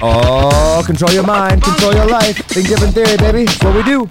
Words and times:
Oh, 0.00 0.80
control 0.86 1.10
your 1.10 1.26
mind, 1.26 1.60
control 1.60 1.92
your 1.92 2.06
life. 2.06 2.36
Think 2.36 2.68
different 2.68 2.94
theory, 2.94 3.16
baby. 3.16 3.46
That's 3.46 3.64
what 3.64 3.74
we 3.74 3.82
do. 3.82 4.08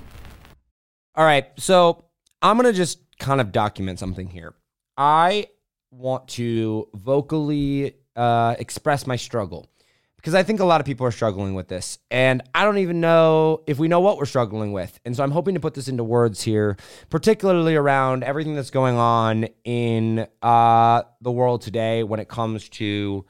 All 1.15 1.23
right, 1.23 1.47
so 1.57 2.03
I'm 2.41 2.57
gonna 2.57 2.73
just 2.73 2.99
kind 3.19 3.39
of 3.39 3.53
document 3.53 3.97
something 3.97 4.27
here. 4.27 4.53
I 4.97 5.47
want 5.89 6.27
to 6.29 6.89
vocally 6.93 7.95
uh, 8.17 8.55
express 8.59 9.07
my 9.07 9.15
struggle 9.15 9.69
because 10.17 10.35
I 10.35 10.43
think 10.43 10.59
a 10.59 10.65
lot 10.65 10.81
of 10.81 10.85
people 10.85 11.07
are 11.07 11.11
struggling 11.11 11.53
with 11.53 11.69
this, 11.69 11.99
and 12.11 12.43
I 12.53 12.65
don't 12.65 12.79
even 12.79 12.99
know 12.99 13.63
if 13.65 13.79
we 13.79 13.87
know 13.87 14.01
what 14.01 14.17
we're 14.17 14.25
struggling 14.25 14.73
with. 14.73 14.99
And 15.05 15.15
so 15.15 15.23
I'm 15.23 15.31
hoping 15.31 15.53
to 15.53 15.61
put 15.61 15.73
this 15.73 15.87
into 15.87 16.03
words 16.03 16.41
here, 16.41 16.75
particularly 17.09 17.75
around 17.75 18.25
everything 18.25 18.55
that's 18.55 18.71
going 18.71 18.97
on 18.97 19.47
in 19.63 20.27
uh, 20.41 21.03
the 21.21 21.31
world 21.31 21.61
today 21.61 22.03
when 22.03 22.19
it 22.19 22.27
comes 22.27 22.67
to 22.69 23.25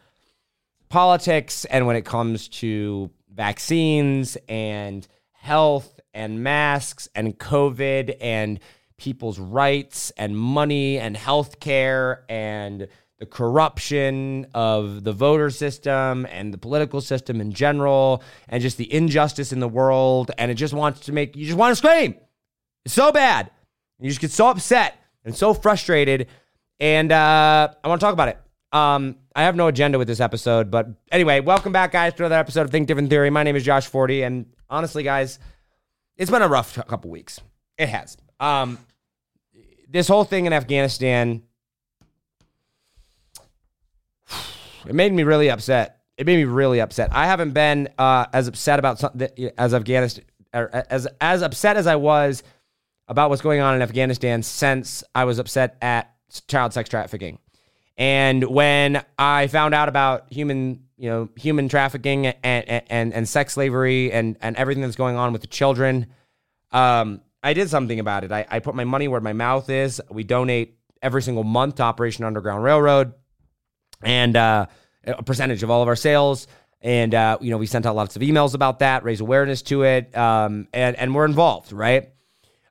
politics 0.90 1.66
and 1.66 1.86
when 1.86 1.96
it 1.96 2.06
comes 2.06 2.48
to 2.48 3.10
vaccines 3.34 4.38
and 4.48 5.08
health 5.34 6.00
and 6.14 6.44
masks 6.44 7.08
and 7.14 7.38
COVID 7.38 8.18
and 8.20 8.60
people's 8.98 9.40
rights 9.40 10.12
and 10.18 10.36
money 10.36 10.98
and 10.98 11.16
healthcare 11.16 12.22
and 12.28 12.88
the 13.20 13.26
corruption 13.26 14.46
of 14.54 15.04
the 15.04 15.12
voter 15.12 15.50
system 15.50 16.28
and 16.30 16.54
the 16.54 16.58
political 16.58 17.02
system 17.02 17.42
in 17.42 17.52
general 17.52 18.24
and 18.48 18.62
just 18.62 18.78
the 18.78 18.92
injustice 18.94 19.52
in 19.52 19.60
the 19.60 19.68
world 19.68 20.32
and 20.38 20.52
it 20.52 20.56
just 20.56 20.74
wants 20.74 21.02
to 21.02 21.12
make 21.12 21.36
you 21.36 21.46
just 21.46 21.58
want 21.58 21.72
to 21.72 21.76
scream. 21.76 22.16
It's 22.86 22.94
so 22.94 23.12
bad. 23.12 23.52
You 24.00 24.10
just 24.10 24.22
get 24.22 24.32
so 24.32 24.50
upset 24.50 25.00
and 25.24 25.36
so 25.36 25.54
frustrated 25.54 26.28
and 26.80 27.12
uh, 27.12 27.70
I 27.84 27.88
want 27.88 28.00
to 28.00 28.06
talk 28.06 28.14
about 28.14 28.30
it. 28.30 28.40
Um, 28.72 29.16
I 29.36 29.44
have 29.44 29.56
no 29.56 29.68
agenda 29.68 29.98
with 29.98 30.08
this 30.08 30.20
episode, 30.20 30.70
but 30.70 30.88
anyway, 31.12 31.40
welcome 31.40 31.72
back, 31.72 31.94
guys, 31.94 32.14
to 32.16 32.24
another 32.24 32.36
episode 32.36 32.64
of 32.64 32.72
Think 32.72 32.88
Different 32.88 33.10
Theory. 33.10 33.30
My 33.30 33.44
name 33.44 33.56
is 33.56 33.64
Josh 33.64 33.88
Forti, 33.88 34.24
and 34.24 34.46
honestly, 34.70 35.04
guys, 35.04 35.40
it's 36.18 36.30
been 36.30 36.42
a 36.42 36.48
rough 36.48 36.76
couple 36.88 37.10
weeks. 37.10 37.40
It 37.78 37.88
has. 37.88 38.18
Um, 38.40 38.78
this 39.88 40.08
whole 40.08 40.26
thing 40.26 40.48
in 40.48 40.54
Afghanistan, 40.54 41.44
it 44.86 44.96
made 44.96 45.14
me 45.14 45.24
really 45.24 45.50
upset. 45.50 46.02
It 46.18 46.26
made 46.26 46.38
me 46.38 46.44
really 46.44 46.82
upset. 46.82 47.10
I 47.14 47.26
haven't 47.28 47.52
been 47.52 47.88
uh, 47.98 48.26
as 48.34 48.48
upset 48.48 48.80
about 48.80 49.00
something 49.00 49.30
as 49.58 49.74
Afghanistan, 49.74 50.26
as 50.52 51.08
as 51.22 51.42
upset 51.42 51.78
as 51.78 51.88
I 51.88 51.96
was 51.96 52.44
about 53.08 53.30
what's 53.30 53.42
going 53.42 53.62
on 53.62 53.76
in 53.76 53.82
Afghanistan 53.82 54.44
since 54.44 55.04
I 55.16 55.24
was 55.24 55.40
upset 55.40 55.78
at 55.82 56.14
child 56.48 56.74
sex 56.74 56.90
trafficking. 56.90 57.40
And 57.98 58.44
when 58.44 59.04
I 59.18 59.48
found 59.48 59.74
out 59.74 59.90
about 59.90 60.32
human, 60.32 60.84
you 60.98 61.10
know, 61.10 61.30
human 61.36 61.68
trafficking 61.68 62.28
and 62.28 62.84
and, 62.90 63.14
and 63.14 63.28
sex 63.28 63.54
slavery 63.54 64.12
and 64.12 64.38
and 64.42 64.56
everything 64.56 64.84
that's 64.84 64.96
going 64.96 65.16
on 65.16 65.34
with 65.34 65.42
the 65.42 65.48
children, 65.48 66.08
um, 66.72 67.22
I 67.42 67.54
did 67.54 67.70
something 67.70 68.00
about 68.00 68.24
it. 68.24 68.32
I, 68.32 68.46
I 68.50 68.60
put 68.60 68.76
my 68.76 68.84
money 68.84 69.08
where 69.08 69.22
my 69.22 69.34
mouth 69.34 69.70
is. 69.70 70.02
We 70.10 70.24
donate 70.24 70.78
every 71.02 71.22
single 71.22 71.44
month 71.44 71.76
to 71.76 71.84
Operation 71.84 72.24
Underground 72.24 72.64
Railroad, 72.64 73.14
and 74.04 74.36
uh, 74.36 74.68
a 75.06 75.24
percentage 75.24 75.64
of 75.64 75.72
all 75.72 75.82
of 75.82 75.88
our 75.88 75.96
sales. 75.96 76.48
And 76.82 77.16
uh, 77.16 77.40
you 77.42 77.50
know, 77.50 77.58
we 77.58 77.66
sent 77.66 77.88
out 77.88 77.96
lots 77.96 78.16
of 78.16 78.22
emails 78.22 78.54
about 78.54 78.80
that, 78.80 79.04
raise 79.04 79.22
awareness 79.22 79.64
to 79.64 79.84
it, 79.84 80.16
um, 80.16 80.68
and 80.72 80.96
and 80.96 81.16
we're 81.16 81.26
involved, 81.26 81.72
right? 81.72 82.12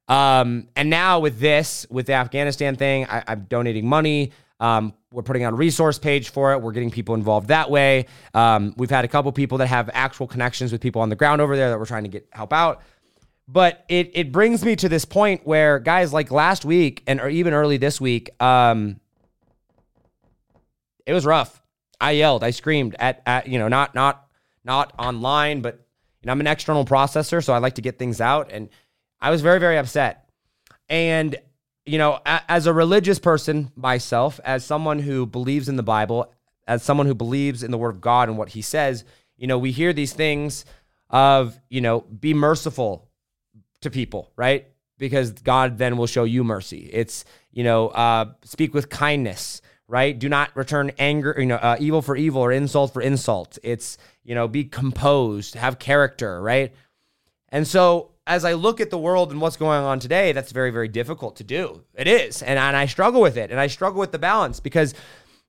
Um, 0.09 0.69
and 0.77 0.89
now 0.89 1.19
with 1.19 1.41
this, 1.41 1.85
with 1.91 2.07
the 2.07 2.13
Afghanistan 2.13 2.77
thing, 2.77 3.07
I, 3.07 3.25
I'm 3.27 3.47
donating 3.49 3.89
money. 3.89 4.31
Um, 4.59 4.95
we're 5.13 5.23
putting 5.23 5.45
out 5.45 5.53
a 5.53 5.57
resource 5.57 5.99
page 5.99 6.31
for 6.31 6.53
it. 6.53 6.63
We're 6.63 6.73
getting 6.73 6.91
people 6.91 7.15
involved 7.15 7.49
that 7.49 7.71
way. 7.71 8.07
Um, 8.35 8.75
we've 8.77 8.91
had 8.91 9.05
a 9.05 9.09
couple 9.09 9.31
people 9.33 9.59
that 9.59 9.67
have 9.67 9.91
actual 9.93 10.27
connections 10.27 10.73
with 10.73 10.81
people 10.81 11.03
on 11.03 11.09
the 11.09 11.17
ground 11.17 11.41
over 11.41 11.57
there 11.57 11.71
that 11.71 11.79
we're 11.79 11.87
trying 11.87 12.05
to 12.05 12.09
get 12.09 12.29
help 12.33 12.53
out. 12.53 12.83
But 13.49 13.85
it 13.89 14.11
it 14.15 14.33
brings 14.33 14.65
me 14.65 14.75
to 14.77 14.89
this 14.89 15.05
point 15.05 15.47
where 15.47 15.79
guys 15.79 16.13
like 16.13 16.31
last 16.31 16.65
week 16.65 17.03
and 17.07 17.21
or 17.21 17.29
even 17.29 17.55
early 17.55 17.77
this 17.77 18.01
week, 18.01 18.31
um, 18.43 18.99
it 21.05 21.13
was 21.13 21.25
rough. 21.25 21.63
I 22.01 22.13
yelled, 22.13 22.43
I 22.43 22.51
screamed 22.51 22.97
at 22.99 23.23
at 23.25 23.47
you 23.47 23.59
know 23.59 23.69
not 23.69 23.95
not 23.95 24.27
not 24.65 24.93
online, 24.99 25.61
but 25.61 25.75
you 26.23 26.27
know 26.27 26.33
I'm 26.33 26.41
an 26.41 26.49
external 26.49 26.85
processor, 26.85 27.45
so 27.45 27.53
I 27.53 27.59
like 27.59 27.77
to 27.77 27.83
get 27.83 27.99
things 28.01 28.21
out, 28.21 28.51
and 28.51 28.69
I 29.21 29.31
was 29.31 29.43
very 29.43 29.61
very 29.61 29.79
upset. 29.79 30.29
And 30.89 31.37
you 31.87 31.99
know, 31.99 32.21
as 32.27 32.67
a 32.67 32.73
religious 32.73 33.19
person 33.19 33.71
myself, 33.77 34.41
as 34.45 34.65
someone 34.65 34.99
who 34.99 35.25
believes 35.25 35.69
in 35.69 35.77
the 35.77 35.83
Bible, 35.83 36.33
as 36.67 36.83
someone 36.83 37.07
who 37.07 37.15
believes 37.15 37.63
in 37.63 37.71
the 37.71 37.79
Word 37.79 37.95
of 37.97 38.01
God 38.01 38.29
and 38.29 38.37
what 38.37 38.51
He 38.51 38.61
says, 38.61 39.05
you 39.37 39.47
know, 39.47 39.59
we 39.59 39.71
hear 39.71 39.93
these 39.93 40.13
things 40.13 40.65
of 41.09 41.59
you 41.69 41.81
know 41.81 42.01
be 42.01 42.35
merciful 42.35 43.09
to 43.81 43.91
people, 43.91 44.33
right? 44.37 44.67
Because 44.99 45.31
God 45.31 45.79
then 45.79 45.97
will 45.97 46.07
show 46.07 46.25
you 46.25 46.43
mercy. 46.43 46.91
It's 46.93 47.25
you 47.53 47.63
know 47.65 47.89
uh, 47.89 48.33
speak 48.43 48.75
with 48.75 48.89
kindness, 48.91 49.63
right? 49.87 50.19
Do 50.19 50.29
not 50.29 50.55
return 50.57 50.91
anger, 50.99 51.37
you 51.39 51.47
know, 51.47 51.57
uh, 51.57 51.77
evil 51.79 52.03
for 52.03 52.17
evil 52.17 52.43
or 52.43 52.51
insult 52.51 52.93
for 52.93 53.01
insult. 53.01 53.59
It's 53.63 53.99
you 54.25 54.35
know 54.35 54.49
be 54.49 54.65
composed, 54.65 55.55
have 55.55 55.79
character, 55.79 56.43
right? 56.43 56.75
And 57.51 57.67
so 57.67 58.11
as 58.27 58.45
I 58.45 58.55
look 58.55 58.81
at 58.81 58.91
the 58.91 58.99
world 58.99 59.31
and 59.31 59.41
what's 59.41 59.57
going 59.57 59.83
on 59.83 60.01
today, 60.01 60.33
that's 60.33 60.51
very, 60.53 60.71
very 60.71 60.89
difficult 60.89 61.37
to 61.37 61.45
do. 61.45 61.83
It 61.95 62.09
is. 62.09 62.43
And, 62.43 62.59
and 62.59 62.77
I 62.77 62.87
struggle 62.87 63.21
with 63.21 63.37
it. 63.37 63.51
And 63.51 63.61
I 63.61 63.69
struggle 63.69 64.01
with 64.01 64.13
the 64.13 64.19
balance 64.19 64.59
because 64.59 64.95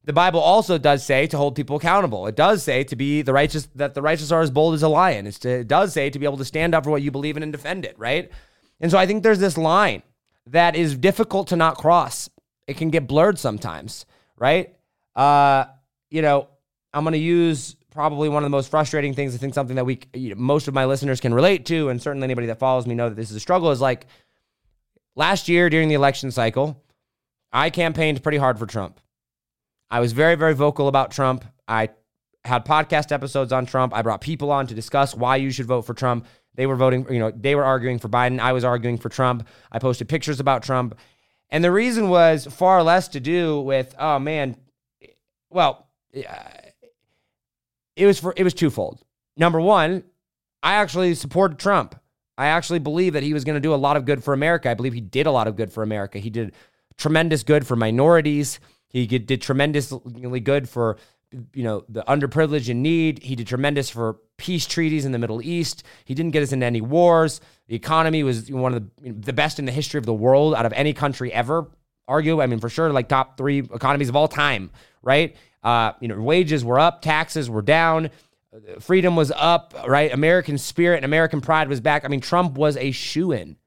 the 0.04 0.14
Bible 0.14 0.40
also 0.40 0.78
does 0.78 1.04
say 1.04 1.28
to 1.28 1.38
hold 1.38 1.56
people 1.56 1.78
accountable. 1.78 2.28
It 2.28 2.36
does 2.36 2.64
say 2.64 2.84
to 2.86 2.96
be 2.96 3.24
the 3.24 3.34
righteous, 3.34 3.68
that 3.76 3.94
the 3.94 4.02
righteous 4.02 4.32
are 4.32 4.42
as 4.42 4.52
bold 4.52 4.76
as 4.76 4.84
a 4.84 4.88
lion. 4.88 5.30
To, 5.30 5.50
it 5.50 5.68
does 5.68 5.92
say 5.92 6.10
to 6.10 6.20
be 6.20 6.26
able 6.26 6.38
to 6.38 6.46
stand 6.46 6.76
up 6.76 6.84
for 6.84 6.92
what 6.92 7.02
you 7.02 7.12
believe 7.12 7.36
in 7.36 7.44
and 7.44 7.52
defend 7.52 7.84
it, 7.84 7.98
right? 7.98 8.32
And 8.80 8.92
so 8.92 8.98
I 8.98 9.08
think 9.08 9.24
there's 9.24 9.40
this 9.40 9.58
line 9.58 10.04
that 10.46 10.76
is 10.76 10.96
difficult 10.96 11.48
to 11.48 11.56
not 11.56 11.78
cross. 11.78 12.30
It 12.68 12.78
can 12.78 12.90
get 12.90 13.08
blurred 13.08 13.40
sometimes, 13.40 14.06
right? 14.38 14.76
Uh, 15.16 15.66
you 16.10 16.22
know, 16.22 16.48
I'm 16.94 17.04
going 17.04 17.14
to 17.14 17.20
use 17.20 17.76
probably 17.97 18.30
one 18.30 18.44
of 18.44 18.46
the 18.46 18.56
most 18.56 18.69
frustrating 18.69 19.16
things. 19.16 19.34
I 19.34 19.40
think 19.40 19.56
something 19.56 19.75
that 19.75 19.84
we, 19.84 20.00
you 20.13 20.30
know, 20.30 20.35
most 20.40 20.68
of 20.68 20.75
my 20.75 20.85
listeners 20.85 21.19
can 21.19 21.34
relate 21.34 21.66
to, 21.66 21.90
and 21.90 22.00
certainly 22.00 22.25
anybody 22.25 22.46
that 22.46 22.59
follows 22.59 22.85
me 22.85 22.94
know 22.94 23.09
that 23.09 23.16
this 23.16 23.31
is 23.31 23.35
a 23.35 23.40
struggle. 23.40 23.72
Is 23.72 23.81
like 23.81 24.06
last 25.16 25.50
year 25.50 25.68
during 25.68 25.90
the 25.90 25.96
election 25.96 26.30
cycle, 26.30 26.80
I 27.52 27.72
campaigned 27.72 28.22
pretty 28.22 28.38
hard 28.38 28.59
for 28.59 28.68
Trump. 28.68 29.00
I 29.90 30.00
was 30.00 30.12
very, 30.12 30.36
very 30.36 30.53
vocal 30.53 30.88
about 30.88 31.09
Trump. 31.09 31.44
I 31.68 31.90
had 32.46 32.66
podcast 32.66 33.12
episodes 33.12 33.52
on 33.52 33.66
Trump. 33.66 33.96
I 33.96 34.03
brought 34.03 34.22
people 34.22 34.52
on 34.52 34.68
to 34.68 34.75
discuss 34.75 35.16
why 35.16 35.38
you 35.38 35.50
should 35.50 35.66
vote 35.66 35.81
for 35.81 35.96
Trump. 35.96 36.28
They 36.53 36.68
were 36.68 36.75
voting, 36.75 37.07
you 37.09 37.18
know, 37.18 37.31
they 37.31 37.56
were 37.56 37.66
arguing 37.66 37.97
for 37.97 38.09
Biden. 38.09 38.40
I 38.40 38.53
was 38.53 38.63
arguing 38.63 39.00
for 39.00 39.09
Trump. 39.09 39.47
I 39.72 39.80
posted 39.80 40.07
pictures 40.07 40.40
about 40.40 40.62
Trump. 40.62 40.94
And 41.50 41.63
the 41.63 41.72
reason 41.72 42.09
was 42.09 42.46
far 42.46 42.84
less 42.84 43.07
to 43.07 43.19
do 43.19 43.59
with, 43.62 43.96
oh 43.97 44.19
man, 44.19 44.56
well, 45.50 45.88
it 47.97 48.06
was 48.06 48.19
for 48.19 48.34
it 48.38 48.44
was 48.44 48.53
twofold. 48.53 49.03
Number 49.35 49.59
one, 49.59 50.03
I 50.63 50.75
actually 50.75 51.16
supported 51.16 51.59
Trump. 51.59 52.00
I 52.38 52.47
actually 52.47 52.80
believe 52.80 53.13
that 53.13 53.24
he 53.24 53.34
was 53.34 53.44
going 53.44 53.56
to 53.56 53.59
do 53.62 53.74
a 53.74 53.75
lot 53.75 53.97
of 53.97 54.06
good 54.06 54.24
for 54.24 54.34
America. 54.34 54.69
I 54.69 54.75
believe 54.75 54.94
he 54.94 55.02
did 55.02 55.25
a 55.25 55.31
lot 55.31 55.47
of 55.47 55.56
good 55.56 55.74
for 55.74 55.81
America. 55.81 56.19
He 56.19 56.30
did 56.30 56.53
tremendous 56.97 57.44
good 57.44 57.66
for 57.66 57.75
minorities. 57.75 58.59
He 58.90 59.07
did 59.07 59.41
tremendously 59.41 60.40
good 60.40 60.69
for 60.69 60.97
you 61.53 61.63
know 61.63 61.84
the 61.90 62.03
underprivileged 62.03 62.69
in 62.69 62.81
need. 62.81 63.24
He 63.24 63.36
did 63.36 63.47
tremendous 63.47 63.90
for 63.90 64.18
peace 64.38 64.66
treaties 64.66 65.03
in 65.03 65.12
the 65.12 65.19
Middle 65.19 65.41
East. 65.41 65.84
He 66.06 66.13
didn't 66.13 66.31
get 66.31 66.44
us 66.44 66.52
into 66.52 66.66
any 66.66 66.81
wars. 66.81 67.41
The 67.68 67.75
economy 67.75 68.24
was 68.24 68.50
one 68.52 68.74
of 68.74 68.84
the, 69.02 69.12
the 69.12 69.34
best 69.34 69.59
in 69.59 69.66
the 69.66 69.72
history 69.72 69.97
of 69.97 70.06
the 70.06 70.13
world 70.13 70.56
out 70.56 70.66
of 70.66 70.74
any 70.74 70.94
country 70.94 71.34
ever. 71.34 71.69
Argue, 72.07 72.41
I 72.41 72.47
mean, 72.47 72.59
for 72.59 72.69
sure, 72.69 72.91
like 72.91 73.07
top 73.07 73.38
three 73.38 73.59
economies 73.59 74.09
of 74.09 74.16
all 74.16 74.28
time, 74.28 74.72
right? 75.01 75.35
Uh, 75.63 75.94
you 76.00 76.07
know, 76.07 76.19
wages 76.22 76.63
were 76.63 76.79
up, 76.79 77.01
taxes 77.01 77.50
were 77.50 77.62
down, 77.62 78.09
freedom 78.79 79.16
was 79.16 79.31
up, 79.35 79.73
right? 79.88 80.13
American 80.13 80.57
spirit 80.57 80.98
and 80.98 81.06
American 81.06 81.42
pride 81.42 81.68
was 81.68 81.81
back. 81.81 82.06
I 82.06 82.07
mean, 82.07 82.21
Trump 82.21 82.57
was 82.57 82.77
a 82.77 82.92
shoe 82.92 83.31
in 83.31 83.57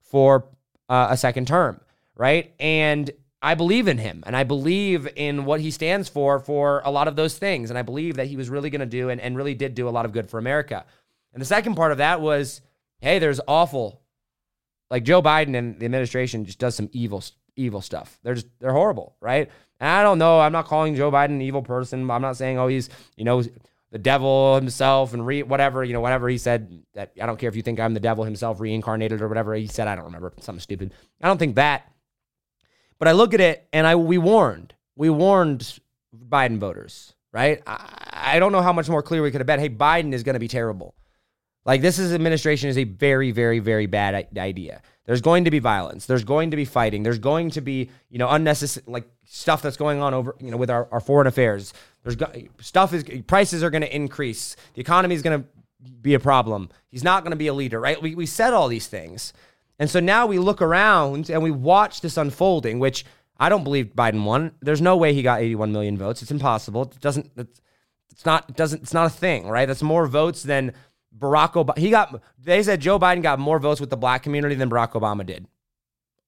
for 0.00 0.48
uh, 0.88 1.08
a 1.10 1.16
second 1.16 1.46
term, 1.46 1.80
right? 2.16 2.52
And 2.58 3.10
I 3.42 3.54
believe 3.54 3.88
in 3.88 3.98
him 3.98 4.22
and 4.26 4.36
I 4.36 4.44
believe 4.44 5.08
in 5.16 5.44
what 5.44 5.60
he 5.60 5.70
stands 5.70 6.08
for 6.08 6.38
for 6.38 6.82
a 6.84 6.90
lot 6.90 7.08
of 7.08 7.16
those 7.16 7.38
things. 7.38 7.70
And 7.70 7.78
I 7.78 7.82
believe 7.82 8.16
that 8.16 8.26
he 8.26 8.36
was 8.36 8.50
really 8.50 8.70
going 8.70 8.80
to 8.80 8.86
do 8.86 9.08
and, 9.08 9.20
and 9.20 9.36
really 9.36 9.54
did 9.54 9.74
do 9.74 9.88
a 9.88 9.90
lot 9.90 10.04
of 10.04 10.12
good 10.12 10.28
for 10.28 10.38
America. 10.38 10.84
And 11.32 11.40
the 11.40 11.46
second 11.46 11.74
part 11.74 11.92
of 11.92 11.98
that 11.98 12.20
was 12.20 12.60
hey, 13.00 13.18
there's 13.18 13.40
awful, 13.48 14.02
like 14.90 15.04
Joe 15.04 15.22
Biden 15.22 15.56
and 15.56 15.78
the 15.80 15.86
administration 15.86 16.44
just 16.44 16.58
does 16.58 16.74
some 16.74 16.90
evil, 16.92 17.24
evil 17.56 17.80
stuff. 17.80 18.18
They're 18.22 18.34
just, 18.34 18.48
they're 18.58 18.72
horrible, 18.72 19.16
right? 19.20 19.50
And 19.78 19.88
I 19.88 20.02
don't 20.02 20.18
know. 20.18 20.40
I'm 20.40 20.52
not 20.52 20.66
calling 20.66 20.94
Joe 20.94 21.10
Biden 21.10 21.26
an 21.30 21.42
evil 21.42 21.62
person. 21.62 22.10
I'm 22.10 22.22
not 22.22 22.36
saying, 22.36 22.58
oh, 22.58 22.68
he's, 22.68 22.90
you 23.16 23.24
know, 23.24 23.42
the 23.90 23.98
devil 23.98 24.54
himself 24.54 25.14
and 25.14 25.26
re- 25.26 25.42
whatever, 25.42 25.82
you 25.82 25.92
know, 25.92 26.00
whatever 26.00 26.28
he 26.28 26.38
said 26.38 26.82
that 26.94 27.12
I 27.20 27.26
don't 27.26 27.38
care 27.38 27.48
if 27.48 27.56
you 27.56 27.62
think 27.62 27.80
I'm 27.80 27.94
the 27.94 28.00
devil 28.00 28.24
himself 28.24 28.60
reincarnated 28.60 29.20
or 29.20 29.28
whatever 29.28 29.54
he 29.54 29.66
said. 29.66 29.88
I 29.88 29.96
don't 29.96 30.04
remember 30.04 30.32
something 30.40 30.60
stupid. 30.60 30.92
I 31.20 31.26
don't 31.26 31.38
think 31.38 31.56
that. 31.56 31.90
But 32.98 33.08
I 33.08 33.12
look 33.12 33.34
at 33.34 33.40
it 33.40 33.66
and 33.72 33.86
I 33.86 33.96
we 33.96 34.18
warned. 34.18 34.74
We 34.94 35.10
warned 35.10 35.80
Biden 36.14 36.58
voters. 36.58 37.14
right? 37.32 37.62
I, 37.66 38.34
I 38.34 38.38
don't 38.38 38.52
know 38.52 38.62
how 38.62 38.72
much 38.72 38.88
more 38.88 39.02
clear 39.02 39.22
we 39.22 39.30
could 39.30 39.40
have 39.40 39.46
been. 39.46 39.60
Hey, 39.60 39.68
Biden 39.68 40.12
is 40.12 40.22
going 40.22 40.34
to 40.34 40.40
be 40.40 40.48
terrible. 40.48 40.94
Like 41.64 41.82
this 41.82 41.98
is 41.98 42.12
administration 42.12 42.68
is 42.68 42.78
a 42.78 42.84
very, 42.84 43.32
very, 43.32 43.58
very 43.58 43.86
bad 43.86 44.28
idea. 44.38 44.82
There's 45.10 45.22
going 45.22 45.46
to 45.46 45.50
be 45.50 45.58
violence. 45.58 46.06
There's 46.06 46.22
going 46.22 46.52
to 46.52 46.56
be 46.56 46.64
fighting. 46.64 47.02
There's 47.02 47.18
going 47.18 47.50
to 47.50 47.60
be, 47.60 47.90
you 48.10 48.18
know, 48.20 48.28
unnecessary 48.30 48.84
like 48.86 49.10
stuff 49.24 49.60
that's 49.60 49.76
going 49.76 50.00
on 50.00 50.14
over, 50.14 50.36
you 50.38 50.52
know, 50.52 50.56
with 50.56 50.70
our, 50.70 50.86
our 50.92 51.00
foreign 51.00 51.26
affairs. 51.26 51.74
There's 52.04 52.14
go- 52.14 52.32
stuff 52.60 52.94
is 52.94 53.02
prices 53.26 53.64
are 53.64 53.70
going 53.70 53.82
to 53.82 53.92
increase. 53.92 54.54
The 54.74 54.80
economy 54.80 55.16
is 55.16 55.22
going 55.22 55.42
to 55.42 55.48
be 56.00 56.14
a 56.14 56.20
problem. 56.20 56.68
He's 56.92 57.02
not 57.02 57.24
going 57.24 57.32
to 57.32 57.36
be 57.36 57.48
a 57.48 57.52
leader, 57.52 57.80
right? 57.80 58.00
We 58.00 58.14
we 58.14 58.24
said 58.24 58.52
all 58.52 58.68
these 58.68 58.86
things. 58.86 59.32
And 59.80 59.90
so 59.90 59.98
now 59.98 60.28
we 60.28 60.38
look 60.38 60.62
around 60.62 61.28
and 61.28 61.42
we 61.42 61.50
watch 61.50 62.02
this 62.02 62.16
unfolding, 62.16 62.78
which 62.78 63.04
I 63.36 63.48
don't 63.48 63.64
believe 63.64 63.86
Biden 63.96 64.22
won. 64.22 64.52
There's 64.60 64.80
no 64.80 64.96
way 64.96 65.12
he 65.12 65.22
got 65.22 65.40
81 65.40 65.72
million 65.72 65.98
votes. 65.98 66.22
It's 66.22 66.30
impossible. 66.30 66.82
It 66.82 67.00
doesn't. 67.00 67.32
It's, 67.36 67.60
it's 68.12 68.24
not. 68.24 68.48
It 68.48 68.54
doesn't. 68.54 68.82
It's 68.82 68.94
not 68.94 69.06
a 69.06 69.10
thing, 69.10 69.48
right? 69.48 69.66
That's 69.66 69.82
more 69.82 70.06
votes 70.06 70.44
than 70.44 70.72
Barack 71.16 71.52
Obama. 71.52 71.76
He 71.78 71.90
got. 71.90 72.22
They 72.38 72.62
said 72.62 72.80
Joe 72.80 72.98
Biden 72.98 73.22
got 73.22 73.38
more 73.38 73.58
votes 73.58 73.80
with 73.80 73.90
the 73.90 73.96
black 73.96 74.22
community 74.22 74.54
than 74.54 74.70
Barack 74.70 74.92
Obama 74.92 75.24
did. 75.24 75.46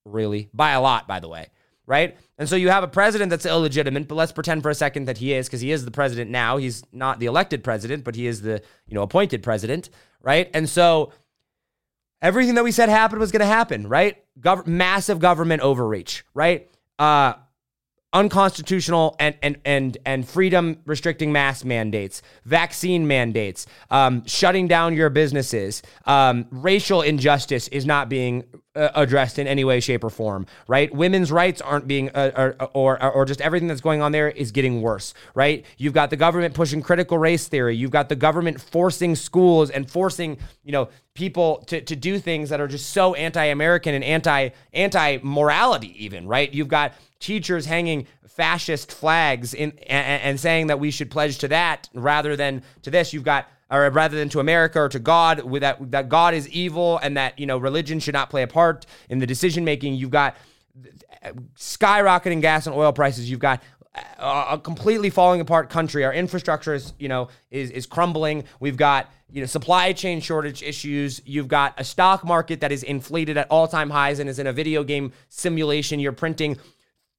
Really, 0.05 0.49
by 0.53 0.73
a 0.73 0.81
lot, 0.81 1.07
by 1.07 1.21
the 1.21 1.29
way, 1.29 1.47
right? 1.87 2.17
And 2.39 2.49
so 2.49 2.57
you 2.57 2.71
have 2.71 2.83
a 2.83 2.89
president 2.89 3.31
that's 3.31 3.47
illegitimate, 3.47 4.09
but 4.09 4.17
let's 4.17 4.33
pretend 4.33 4.63
for 4.63 4.71
a 4.71 4.75
second 4.75 5.05
that 5.05 5.19
he 5.19 5.33
is, 5.33 5.47
because 5.47 5.61
he 5.61 5.71
is 5.71 5.85
the 5.85 5.93
president 5.93 6.31
now. 6.31 6.57
He's 6.57 6.83
not 6.93 7.21
the 7.21 7.27
elected 7.27 7.63
president, 7.63 8.03
but 8.03 8.17
he 8.17 8.27
is 8.27 8.43
the 8.43 8.63
you 8.87 8.95
know 8.95 9.03
appointed 9.03 9.43
president, 9.43 9.91
right? 10.21 10.51
And 10.53 10.69
so 10.69 11.13
everything 12.21 12.57
that 12.57 12.65
we 12.65 12.73
said 12.73 12.89
happened 12.89 13.21
was 13.21 13.31
going 13.31 13.41
to 13.41 13.47
happen, 13.47 13.87
right? 13.87 14.23
Gov- 14.41 14.67
massive 14.67 15.21
government 15.21 15.63
overreach, 15.63 16.25
right? 16.35 16.69
uh, 16.99 17.35
unconstitutional 18.13 19.17
and 19.19 19.35
and 19.43 19.59
and 19.65 19.99
and 20.05 20.29
freedom 20.29 20.79
restricting 20.87 21.33
mask 21.33 21.65
mandates, 21.65 22.23
vaccine 22.45 23.07
mandates, 23.07 23.67
um, 23.91 24.27
shutting 24.27 24.69
down 24.69 24.95
your 24.95 25.11
businesses, 25.11 25.83
um, 26.07 26.47
racial 26.51 27.03
injustice 27.03 27.69
is 27.69 27.87
not 27.87 28.09
being 28.09 28.45
uh, 28.75 28.89
addressed 28.95 29.39
in 29.39 29.47
any 29.47 29.65
way, 29.65 29.81
shape, 29.81 30.05
or 30.05 30.11
form. 30.11 30.47
Right? 30.67 30.93
Women's 30.95 31.31
rights 31.31 31.61
aren't 31.61 31.87
being, 31.87 32.11
uh, 32.11 32.55
or, 32.61 32.69
or 32.75 33.13
or 33.13 33.25
just 33.25 33.41
everything 33.41 33.69
that's 33.69 33.81
going 33.81 34.01
on 34.01 34.13
there 34.13 34.29
is 34.29 34.51
getting 34.51 34.83
worse. 34.83 35.15
Right? 35.35 35.65
You've 35.77 35.95
got 35.95 36.11
the 36.11 36.17
government 36.17 36.55
pushing 36.55 36.83
critical 36.83 37.19
race 37.19 37.49
theory. 37.49 37.77
You've 37.77 37.91
got 37.91 38.09
the 38.09 38.17
government 38.17 38.61
forcing 38.61 39.15
schools 39.15 39.71
and 39.71 39.91
forcing 39.91 40.39
you 40.65 40.73
know 40.73 40.89
people 41.15 41.59
to, 41.67 41.81
to 41.83 41.95
do 41.95 42.19
things 42.19 42.49
that 42.49 42.61
are 42.61 42.69
just 42.69 42.91
so 42.91 43.15
anti-American 43.15 43.95
and 43.95 44.05
anti 44.05 44.51
anti 44.73 45.19
morality 45.23 46.05
even 46.05 46.27
right 46.27 46.55
you've 46.55 46.69
got 46.69 46.95
teachers 47.21 47.67
hanging 47.67 48.07
fascist 48.27 48.93
flags 48.93 49.53
in 49.53 49.71
and, 49.87 50.23
and, 50.23 50.41
saying 50.41 50.69
that 50.69 50.81
we 50.81 50.91
should 50.91 51.11
pledge 51.11 51.39
to 51.39 51.49
that 51.49 51.89
rather 51.93 52.35
than 52.35 52.63
to 52.81 52.91
this 52.91 53.13
you've 53.13 53.25
got 53.25 53.47
or 53.73 53.91
rather 53.91 54.17
than 54.17 54.29
to 54.29 54.41
America 54.41 54.81
or 54.81 54.89
to 54.89 54.99
God 54.99 55.43
with 55.43 55.63
that 55.63 55.91
that 55.91 56.09
God 56.09 56.35
is 56.35 56.49
evil 56.49 56.99
and 57.03 57.17
that 57.17 57.39
you 57.39 57.47
know 57.47 57.59
religion 57.59 57.99
should 57.99 58.15
not 58.15 58.31
play 58.31 58.43
a 58.43 58.47
part 58.47 58.87
in 59.09 59.19
the 59.19 59.27
decision 59.27 59.65
making 59.65 59.95
you've 59.95 60.11
got 60.11 60.37
skyrocketing 61.57 62.41
gas 62.41 62.67
and 62.67 62.77
oil 62.77 62.93
prices 62.93 63.31
you've 63.31 63.41
got 63.41 63.63
a 64.19 64.59
completely 64.63 65.11
falling 65.11 65.41
apart 65.41 65.69
country. 65.69 66.05
Our 66.05 66.15
infrastructure 66.15 66.75
is, 66.75 66.95
you 66.99 67.09
know, 67.09 67.29
is 67.51 67.71
is 67.71 67.87
crumbling. 67.87 68.45
We've 68.59 68.77
got, 68.77 69.11
you 69.31 69.43
know, 69.43 69.47
supply 69.47 69.93
chain 69.93 70.21
shortage 70.21 70.63
issues. 70.63 71.21
You've 71.27 71.49
got 71.49 71.75
a 71.79 71.85
stock 71.85 72.25
market 72.25 72.61
that 72.61 72.73
is 72.73 72.83
inflated 72.83 73.37
at 73.37 73.49
all-time 73.51 73.91
highs 73.91 74.19
and 74.19 74.31
is 74.31 74.39
in 74.39 74.47
a 74.47 74.53
video 74.53 74.83
game 74.83 75.13
simulation. 75.29 76.01
You're 76.01 76.13
printing 76.13 76.59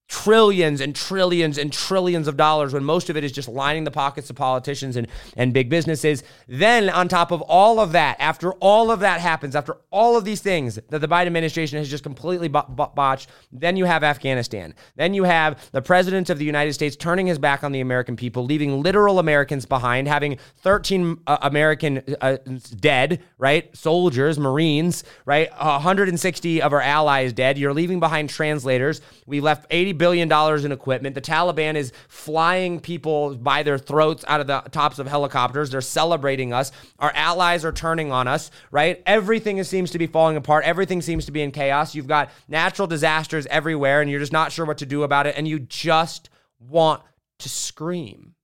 trillions 0.07 0.81
and 0.81 0.95
trillions 0.95 1.57
and 1.57 1.71
trillions 1.71 2.27
of 2.27 2.37
dollars 2.37 2.73
when 2.73 2.83
most 2.83 3.09
of 3.09 3.17
it 3.17 3.23
is 3.23 3.31
just 3.31 3.47
lining 3.47 3.83
the 3.83 3.91
pockets 3.91 4.29
of 4.29 4.35
politicians 4.35 4.95
and, 4.95 5.07
and 5.37 5.53
big 5.53 5.69
businesses. 5.69 6.23
Then, 6.47 6.89
on 6.89 7.07
top 7.07 7.31
of 7.31 7.41
all 7.41 7.79
of 7.79 7.93
that, 7.93 8.17
after 8.19 8.51
all 8.53 8.91
of 8.91 8.99
that 8.99 9.21
happens, 9.21 9.55
after 9.55 9.77
all 9.91 10.17
of 10.17 10.25
these 10.25 10.41
things 10.41 10.75
that 10.89 10.99
the 10.99 11.07
Biden 11.07 11.27
administration 11.27 11.77
has 11.77 11.89
just 11.89 12.03
completely 12.03 12.47
botched, 12.47 13.29
then 13.51 13.77
you 13.77 13.85
have 13.85 14.03
Afghanistan. 14.03 14.75
Then 14.95 15.13
you 15.13 15.23
have 15.23 15.71
the 15.71 15.81
president 15.81 16.29
of 16.29 16.37
the 16.37 16.45
United 16.45 16.73
States 16.73 16.95
turning 16.95 17.27
his 17.27 17.39
back 17.39 17.63
on 17.63 17.71
the 17.71 17.81
American 17.81 18.15
people, 18.15 18.45
leaving 18.45 18.83
literal 18.83 19.19
Americans 19.19 19.65
behind, 19.65 20.07
having 20.07 20.37
13 20.57 21.21
uh, 21.25 21.37
American 21.41 22.03
uh, 22.21 22.37
dead, 22.79 23.23
right? 23.37 23.75
Soldiers, 23.75 24.37
Marines, 24.37 25.03
right? 25.25 25.49
160 25.51 26.61
of 26.61 26.73
our 26.73 26.81
allies 26.81 27.33
dead. 27.33 27.57
You're 27.57 27.73
leaving 27.73 27.99
behind 27.99 28.29
translators. 28.29 29.01
We 29.25 29.39
left 29.39 29.65
80 29.69 29.92
billion 29.93 30.27
dollars 30.27 30.65
in 30.65 30.71
equipment. 30.71 31.15
The 31.15 31.21
Taliban 31.21 31.75
is 31.75 31.91
flying 32.07 32.79
people 32.79 33.35
by 33.35 33.63
their 33.63 33.77
throats 33.77 34.25
out 34.27 34.41
of 34.41 34.47
the 34.47 34.61
tops 34.71 34.99
of 34.99 35.07
helicopters. 35.07 35.69
They're 35.69 35.81
celebrating 35.81 36.53
us. 36.53 36.71
Our 36.99 37.11
allies 37.15 37.63
are 37.65 37.71
turning 37.71 38.11
on 38.11 38.27
us, 38.27 38.51
right? 38.71 39.01
Everything 39.05 39.63
seems 39.63 39.91
to 39.91 39.99
be 39.99 40.07
falling 40.07 40.37
apart. 40.37 40.65
Everything 40.65 41.01
seems 41.01 41.25
to 41.25 41.31
be 41.31 41.41
in 41.41 41.51
chaos. 41.51 41.95
You've 41.95 42.07
got 42.07 42.29
natural 42.47 42.87
disasters 42.87 43.45
everywhere 43.47 44.01
and 44.01 44.09
you're 44.09 44.19
just 44.19 44.33
not 44.33 44.51
sure 44.51 44.65
what 44.65 44.79
to 44.79 44.85
do 44.85 45.03
about 45.03 45.27
it 45.27 45.35
and 45.37 45.47
you 45.47 45.59
just 45.59 46.29
want 46.59 47.01
to 47.39 47.49
scream. 47.49 48.35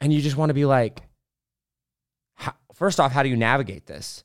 And 0.00 0.12
you 0.12 0.20
just 0.20 0.36
want 0.36 0.50
to 0.50 0.54
be 0.54 0.64
like 0.64 1.02
first 2.78 3.00
off, 3.00 3.10
how 3.12 3.24
do 3.24 3.28
you 3.28 3.36
navigate 3.36 3.86
this? 3.86 4.22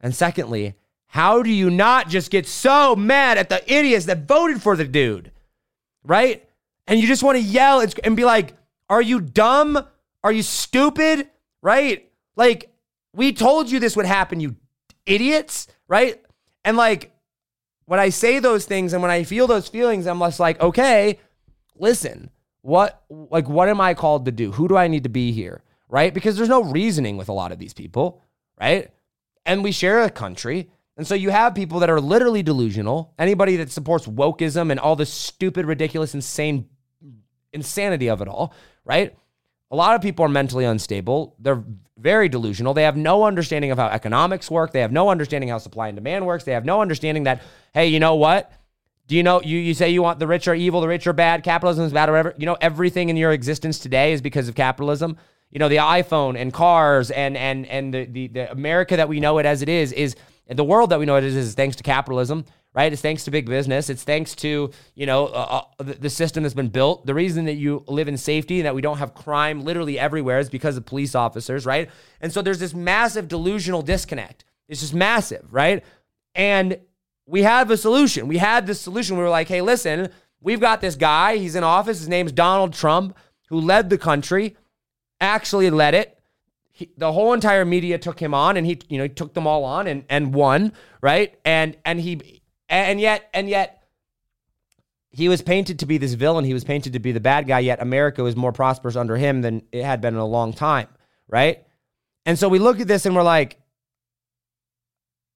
And 0.00 0.14
secondly, 0.14 0.74
how 1.12 1.42
do 1.42 1.50
you 1.50 1.68
not 1.68 2.08
just 2.08 2.30
get 2.30 2.46
so 2.46 2.96
mad 2.96 3.36
at 3.36 3.50
the 3.50 3.62
idiots 3.70 4.06
that 4.06 4.26
voted 4.26 4.62
for 4.62 4.76
the 4.76 4.84
dude? 4.86 5.30
Right? 6.02 6.48
And 6.86 6.98
you 6.98 7.06
just 7.06 7.22
want 7.22 7.36
to 7.36 7.42
yell 7.42 7.86
and 8.02 8.16
be 8.16 8.24
like, 8.24 8.54
Are 8.88 9.02
you 9.02 9.20
dumb? 9.20 9.86
Are 10.24 10.32
you 10.32 10.42
stupid? 10.42 11.28
Right? 11.60 12.10
Like, 12.34 12.72
we 13.12 13.34
told 13.34 13.70
you 13.70 13.78
this 13.78 13.94
would 13.94 14.06
happen, 14.06 14.40
you 14.40 14.56
idiots. 15.04 15.66
Right? 15.86 16.18
And 16.64 16.78
like, 16.78 17.14
when 17.84 18.00
I 18.00 18.08
say 18.08 18.38
those 18.38 18.64
things 18.64 18.94
and 18.94 19.02
when 19.02 19.10
I 19.10 19.24
feel 19.24 19.46
those 19.46 19.68
feelings, 19.68 20.06
I'm 20.06 20.18
just 20.20 20.40
like, 20.40 20.62
okay, 20.62 21.18
listen, 21.76 22.30
what, 22.62 23.02
like, 23.10 23.50
what 23.50 23.68
am 23.68 23.82
I 23.82 23.92
called 23.92 24.24
to 24.24 24.32
do? 24.32 24.50
Who 24.52 24.66
do 24.66 24.78
I 24.78 24.88
need 24.88 25.02
to 25.02 25.10
be 25.10 25.30
here? 25.32 25.62
Right? 25.90 26.14
Because 26.14 26.38
there's 26.38 26.48
no 26.48 26.64
reasoning 26.64 27.18
with 27.18 27.28
a 27.28 27.34
lot 27.34 27.52
of 27.52 27.58
these 27.58 27.74
people. 27.74 28.22
Right? 28.58 28.90
And 29.44 29.62
we 29.62 29.72
share 29.72 30.00
a 30.00 30.08
country. 30.08 30.70
And 30.96 31.06
so 31.06 31.14
you 31.14 31.30
have 31.30 31.54
people 31.54 31.80
that 31.80 31.90
are 31.90 32.00
literally 32.00 32.42
delusional. 32.42 33.14
Anybody 33.18 33.56
that 33.56 33.70
supports 33.70 34.06
wokeism 34.06 34.70
and 34.70 34.78
all 34.78 34.96
the 34.96 35.06
stupid, 35.06 35.66
ridiculous, 35.66 36.14
insane 36.14 36.68
insanity 37.52 38.08
of 38.08 38.20
it 38.20 38.28
all, 38.28 38.54
right? 38.84 39.16
A 39.70 39.76
lot 39.76 39.94
of 39.94 40.02
people 40.02 40.24
are 40.24 40.28
mentally 40.28 40.64
unstable. 40.64 41.34
They're 41.38 41.62
very 41.98 42.28
delusional. 42.28 42.74
They 42.74 42.82
have 42.82 42.96
no 42.96 43.24
understanding 43.24 43.70
of 43.70 43.78
how 43.78 43.86
economics 43.86 44.50
work. 44.50 44.72
They 44.72 44.80
have 44.80 44.92
no 44.92 45.08
understanding 45.08 45.48
how 45.48 45.58
supply 45.58 45.88
and 45.88 45.96
demand 45.96 46.26
works. 46.26 46.44
They 46.44 46.52
have 46.52 46.64
no 46.64 46.82
understanding 46.82 47.24
that, 47.24 47.42
hey, 47.72 47.86
you 47.86 48.00
know 48.00 48.16
what? 48.16 48.52
Do 49.06 49.16
you 49.16 49.22
know 49.22 49.42
you, 49.42 49.58
you 49.58 49.74
say 49.74 49.90
you 49.90 50.02
want 50.02 50.18
the 50.18 50.26
rich 50.26 50.48
are 50.48 50.54
evil, 50.54 50.80
the 50.80 50.88
rich 50.88 51.06
are 51.06 51.12
bad, 51.12 51.42
capitalism 51.42 51.84
is 51.84 51.92
bad, 51.92 52.08
or 52.08 52.12
whatever. 52.12 52.34
You 52.38 52.46
know, 52.46 52.56
everything 52.60 53.08
in 53.08 53.16
your 53.16 53.32
existence 53.32 53.78
today 53.78 54.12
is 54.12 54.20
because 54.20 54.48
of 54.48 54.54
capitalism. 54.54 55.16
You 55.50 55.58
know, 55.58 55.68
the 55.68 55.76
iPhone 55.76 56.40
and 56.40 56.52
cars 56.52 57.10
and 57.10 57.36
and 57.36 57.66
and 57.66 57.92
the 57.92 58.04
the, 58.06 58.28
the 58.28 58.52
America 58.52 58.96
that 58.96 59.08
we 59.08 59.20
know 59.20 59.38
it 59.38 59.46
as 59.46 59.60
it 59.60 59.68
is 59.68 59.92
is 59.92 60.16
and 60.46 60.58
the 60.58 60.64
world 60.64 60.90
that 60.90 60.98
we 60.98 61.06
know 61.06 61.16
it 61.16 61.24
is, 61.24 61.36
is 61.36 61.54
thanks 61.54 61.76
to 61.76 61.82
capitalism, 61.82 62.44
right? 62.74 62.92
It's 62.92 63.02
thanks 63.02 63.24
to 63.24 63.30
big 63.30 63.46
business. 63.46 63.88
It's 63.90 64.02
thanks 64.02 64.34
to, 64.36 64.70
you 64.94 65.06
know, 65.06 65.26
uh, 65.26 65.62
uh, 65.78 65.84
the, 65.84 66.10
system 66.10 66.42
that's 66.42 66.54
been 66.54 66.68
built. 66.68 67.06
The 67.06 67.14
reason 67.14 67.44
that 67.44 67.54
you 67.54 67.84
live 67.86 68.08
in 68.08 68.16
safety 68.16 68.58
and 68.58 68.66
that 68.66 68.74
we 68.74 68.82
don't 68.82 68.98
have 68.98 69.14
crime 69.14 69.62
literally 69.62 69.98
everywhere 69.98 70.38
is 70.38 70.48
because 70.50 70.76
of 70.76 70.84
police 70.86 71.14
officers, 71.14 71.66
right? 71.66 71.90
And 72.20 72.32
so 72.32 72.42
there's 72.42 72.58
this 72.58 72.74
massive 72.74 73.28
delusional 73.28 73.82
disconnect. 73.82 74.44
It's 74.68 74.80
just 74.80 74.94
massive, 74.94 75.46
right? 75.50 75.84
And 76.34 76.78
we 77.26 77.42
have 77.42 77.70
a 77.70 77.76
solution. 77.76 78.26
We 78.26 78.38
had 78.38 78.66
this 78.66 78.80
solution. 78.80 79.16
We 79.16 79.22
were 79.22 79.30
like, 79.30 79.48
hey, 79.48 79.60
listen, 79.60 80.10
we've 80.40 80.60
got 80.60 80.80
this 80.80 80.96
guy. 80.96 81.36
He's 81.36 81.54
in 81.54 81.62
office. 81.62 81.98
His 81.98 82.08
name's 82.08 82.32
Donald 82.32 82.72
Trump, 82.72 83.16
who 83.48 83.60
led 83.60 83.90
the 83.90 83.98
country, 83.98 84.56
actually 85.20 85.70
led 85.70 85.94
it 85.94 86.18
he, 86.82 86.90
the 86.96 87.12
whole 87.12 87.32
entire 87.32 87.64
media 87.64 87.98
took 87.98 88.18
him 88.18 88.34
on 88.34 88.56
and 88.56 88.66
he 88.66 88.80
you 88.88 88.98
know 88.98 89.04
he 89.04 89.08
took 89.08 89.34
them 89.34 89.46
all 89.46 89.64
on 89.64 89.86
and 89.86 90.04
and 90.08 90.34
won 90.34 90.72
right? 91.00 91.38
And 91.44 91.76
and 91.84 92.00
he 92.00 92.42
and 92.68 93.00
yet 93.00 93.30
and 93.32 93.48
yet 93.48 93.84
he 95.10 95.28
was 95.28 95.42
painted 95.42 95.78
to 95.80 95.86
be 95.86 95.98
this 95.98 96.14
villain. 96.14 96.44
He 96.44 96.54
was 96.54 96.64
painted 96.64 96.94
to 96.94 96.98
be 96.98 97.12
the 97.12 97.20
bad 97.20 97.46
guy 97.46 97.60
yet 97.60 97.80
america 97.80 98.22
was 98.22 98.36
more 98.36 98.52
prosperous 98.52 98.96
under 98.96 99.16
him 99.16 99.42
than 99.42 99.62
it 99.70 99.84
had 99.84 100.00
been 100.00 100.14
in 100.14 100.20
a 100.20 100.26
long 100.26 100.52
time 100.52 100.88
right? 101.28 101.64
And 102.26 102.38
so 102.38 102.48
we 102.48 102.58
look 102.58 102.78
at 102.80 102.88
this 102.88 103.06
and 103.06 103.14
we're 103.14 103.22
like 103.22 103.58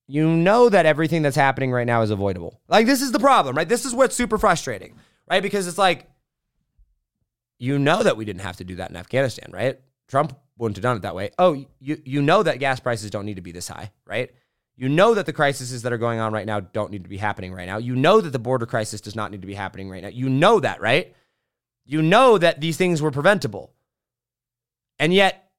you 0.08 0.28
know 0.28 0.68
that 0.68 0.86
everything 0.86 1.22
that's 1.22 1.36
happening 1.36 1.72
right 1.72 1.86
now 1.86 2.02
is 2.02 2.10
avoidable. 2.10 2.60
Like 2.68 2.86
this 2.86 3.02
is 3.02 3.12
the 3.12 3.18
problem 3.18 3.56
right? 3.56 3.68
This 3.68 3.84
is 3.84 3.94
what's 3.94 4.16
super 4.16 4.38
frustrating 4.38 4.94
right? 5.30 5.42
Because 5.42 5.68
it's 5.68 5.78
like 5.78 6.08
you 7.58 7.78
know 7.78 8.02
that 8.02 8.16
we 8.16 8.24
didn't 8.24 8.42
have 8.42 8.56
to 8.56 8.64
do 8.64 8.76
that 8.76 8.90
in 8.90 8.96
afghanistan 8.96 9.50
right? 9.52 9.80
Trump 10.08 10.38
wouldn't 10.58 10.76
have 10.76 10.82
done 10.82 10.96
it 10.96 11.02
that 11.02 11.14
way. 11.14 11.30
Oh, 11.38 11.64
you 11.80 12.00
you 12.04 12.22
know 12.22 12.42
that 12.42 12.58
gas 12.58 12.80
prices 12.80 13.10
don't 13.10 13.26
need 13.26 13.36
to 13.36 13.42
be 13.42 13.52
this 13.52 13.68
high, 13.68 13.92
right? 14.06 14.30
You 14.76 14.88
know 14.88 15.14
that 15.14 15.26
the 15.26 15.32
crises 15.32 15.82
that 15.82 15.92
are 15.92 15.98
going 15.98 16.20
on 16.20 16.32
right 16.32 16.46
now 16.46 16.60
don't 16.60 16.90
need 16.90 17.04
to 17.04 17.08
be 17.08 17.16
happening 17.16 17.54
right 17.54 17.66
now. 17.66 17.78
You 17.78 17.96
know 17.96 18.20
that 18.20 18.30
the 18.30 18.38
border 18.38 18.66
crisis 18.66 19.00
does 19.00 19.16
not 19.16 19.30
need 19.30 19.40
to 19.40 19.46
be 19.46 19.54
happening 19.54 19.88
right 19.88 20.02
now. 20.02 20.10
You 20.10 20.28
know 20.28 20.60
that, 20.60 20.80
right? 20.80 21.14
You 21.86 22.02
know 22.02 22.36
that 22.36 22.60
these 22.60 22.76
things 22.76 23.00
were 23.00 23.10
preventable. 23.10 23.72
And 24.98 25.14
yet, 25.14 25.50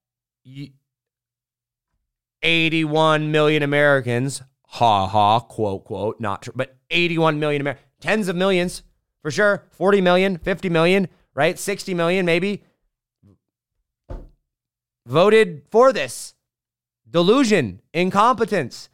81 2.43 3.31
million 3.31 3.63
Americans, 3.63 4.43
ha 4.67 5.07
ha, 5.07 5.39
quote, 5.39 5.85
quote, 5.85 6.19
not 6.19 6.43
true, 6.43 6.53
but 6.55 6.75
81 6.91 7.39
million 7.39 7.61
Americans, 7.61 7.85
tens 7.99 8.27
of 8.27 8.35
millions 8.35 8.83
for 9.21 9.31
sure, 9.31 9.65
40 9.71 10.01
million, 10.01 10.37
50 10.37 10.69
million, 10.69 11.07
right? 11.33 11.57
60 11.57 11.93
million 11.93 12.25
maybe, 12.25 12.63
voted 15.07 15.63
for 15.71 15.93
this 15.93 16.35
delusion, 17.09 17.81
incompetence. 17.93 18.89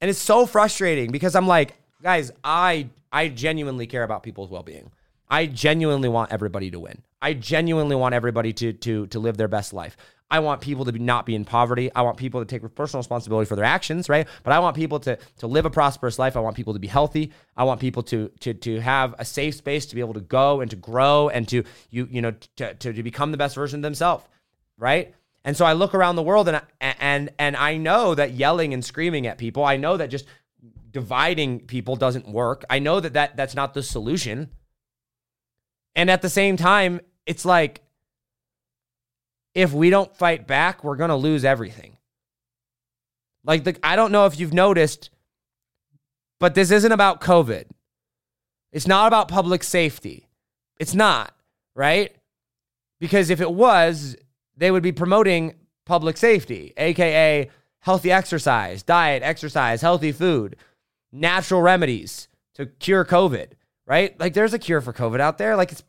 And 0.00 0.08
it's 0.08 0.18
so 0.18 0.46
frustrating 0.46 1.10
because 1.10 1.34
I'm 1.34 1.46
like, 1.46 1.74
guys, 2.02 2.30
I 2.42 2.90
I 3.12 3.28
genuinely 3.28 3.86
care 3.86 4.02
about 4.02 4.22
people's 4.22 4.50
well-being. 4.50 4.90
I 5.28 5.46
genuinely 5.46 6.08
want 6.08 6.32
everybody 6.32 6.70
to 6.70 6.80
win. 6.80 7.02
I 7.20 7.34
genuinely 7.34 7.96
want 7.96 8.14
everybody 8.14 8.52
to 8.54 8.72
to 8.72 9.06
to 9.08 9.18
live 9.18 9.36
their 9.36 9.48
best 9.48 9.72
life. 9.72 9.96
I 10.30 10.40
want 10.40 10.60
people 10.60 10.84
to 10.84 10.92
be, 10.92 10.98
not 10.98 11.24
be 11.24 11.34
in 11.34 11.46
poverty. 11.46 11.90
I 11.94 12.02
want 12.02 12.18
people 12.18 12.44
to 12.44 12.46
take 12.46 12.74
personal 12.74 13.00
responsibility 13.00 13.48
for 13.48 13.56
their 13.56 13.64
actions, 13.64 14.10
right? 14.10 14.28
But 14.42 14.52
I 14.52 14.58
want 14.58 14.76
people 14.76 15.00
to 15.00 15.18
to 15.38 15.46
live 15.46 15.66
a 15.66 15.70
prosperous 15.70 16.18
life. 16.18 16.36
I 16.36 16.40
want 16.40 16.54
people 16.54 16.74
to 16.74 16.78
be 16.78 16.86
healthy. 16.86 17.32
I 17.56 17.64
want 17.64 17.80
people 17.80 18.02
to 18.04 18.30
to 18.40 18.54
to 18.54 18.80
have 18.80 19.14
a 19.18 19.24
safe 19.24 19.54
space 19.54 19.86
to 19.86 19.94
be 19.94 20.00
able 20.00 20.14
to 20.14 20.20
go 20.20 20.60
and 20.60 20.70
to 20.70 20.76
grow 20.76 21.28
and 21.28 21.48
to 21.48 21.64
you 21.90 22.08
you 22.10 22.22
know 22.22 22.32
to 22.56 22.74
to, 22.74 22.92
to 22.92 23.02
become 23.02 23.32
the 23.32 23.38
best 23.38 23.54
version 23.54 23.80
of 23.80 23.82
themselves, 23.82 24.24
right? 24.76 25.14
And 25.44 25.56
so 25.56 25.64
I 25.64 25.72
look 25.72 25.94
around 25.94 26.16
the 26.16 26.22
world 26.22 26.48
and 26.48 26.60
and 26.80 27.30
and 27.38 27.56
I 27.56 27.76
know 27.76 28.14
that 28.14 28.32
yelling 28.32 28.74
and 28.74 28.84
screaming 28.84 29.26
at 29.26 29.38
people, 29.38 29.64
I 29.64 29.76
know 29.76 29.96
that 29.96 30.08
just 30.08 30.26
dividing 30.90 31.60
people 31.60 31.96
doesn't 31.96 32.28
work. 32.28 32.64
I 32.68 32.78
know 32.78 33.00
that, 33.00 33.12
that 33.14 33.36
that's 33.36 33.54
not 33.54 33.74
the 33.74 33.82
solution. 33.82 34.50
And 35.94 36.10
at 36.10 36.22
the 36.22 36.28
same 36.28 36.56
time, 36.56 37.00
it's 37.26 37.44
like 37.44 37.82
if 39.54 39.72
we 39.72 39.90
don't 39.90 40.14
fight 40.16 40.46
back, 40.46 40.84
we're 40.84 40.96
going 40.96 41.10
to 41.10 41.16
lose 41.16 41.44
everything. 41.44 41.96
Like 43.44 43.64
the, 43.64 43.76
I 43.82 43.96
don't 43.96 44.12
know 44.12 44.26
if 44.26 44.38
you've 44.38 44.52
noticed, 44.52 45.10
but 46.38 46.54
this 46.54 46.70
isn't 46.70 46.92
about 46.92 47.20
COVID. 47.20 47.64
It's 48.72 48.86
not 48.86 49.06
about 49.08 49.28
public 49.28 49.64
safety. 49.64 50.28
It's 50.78 50.94
not, 50.94 51.34
right? 51.74 52.14
Because 53.00 53.30
if 53.30 53.40
it 53.40 53.50
was, 53.50 54.16
they 54.58 54.70
would 54.70 54.82
be 54.82 54.92
promoting 54.92 55.54
public 55.84 56.16
safety, 56.16 56.74
aka 56.76 57.50
healthy 57.80 58.12
exercise, 58.12 58.82
diet, 58.82 59.22
exercise, 59.22 59.80
healthy 59.80 60.12
food, 60.12 60.56
natural 61.12 61.62
remedies 61.62 62.28
to 62.54 62.66
cure 62.66 63.04
COVID, 63.04 63.52
right? 63.86 64.18
Like 64.20 64.34
there's 64.34 64.52
a 64.52 64.58
cure 64.58 64.80
for 64.80 64.92
COVID 64.92 65.20
out 65.20 65.38
there. 65.38 65.56
Like 65.56 65.72
it's 65.72 65.82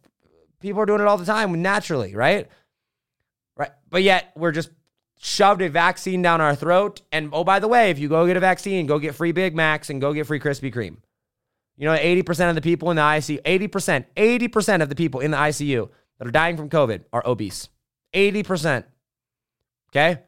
people 0.62 0.82
are 0.82 0.86
doing 0.86 1.02
it 1.02 1.08
all 1.08 1.18
the 1.18 1.26
time 1.26 1.62
naturally, 1.62 2.16
right? 2.16 2.48
Right. 3.58 3.72
But 3.90 4.04
yet 4.04 4.32
we're 4.36 4.52
just 4.52 4.70
shoved 5.20 5.62
a 5.62 5.70
vaccine 5.70 6.22
down 6.22 6.40
our 6.40 6.56
throat. 6.56 7.02
And 7.12 7.30
oh, 7.34 7.44
by 7.44 7.60
the 7.60 7.68
way, 7.68 7.90
if 7.90 8.00
you 8.00 8.08
go 8.08 8.26
get 8.26 8.38
a 8.38 8.40
vaccine, 8.40 8.86
go 8.86 9.00
get 9.00 9.16
free 9.16 9.32
Big 9.32 9.56
Macs 9.56 9.90
and 9.90 10.00
go 10.00 10.14
get 10.14 10.28
free 10.28 10.40
Krispy 10.40 10.74
Kreme. 10.74 10.98
You 11.76 11.86
know, 11.86 11.96
80% 11.96 12.50
of 12.50 12.56
the 12.56 12.62
people 12.62 12.90
in 12.90 12.98
the 12.98 13.02
ICU, 13.02 13.42
80%, 13.42 14.06
80% 14.16 14.82
of 14.82 14.90
the 14.90 14.96
people 14.96 15.22
in 15.22 15.32
the 15.32 15.38
ICU 15.38 15.90
that 16.18 16.28
are 16.28 16.32
dying 16.32 16.58
from 16.58 16.70
COVID 16.70 17.06
are 17.14 17.26
obese. 17.26 17.70
80%. 18.14 18.84
Okay? 19.92 20.20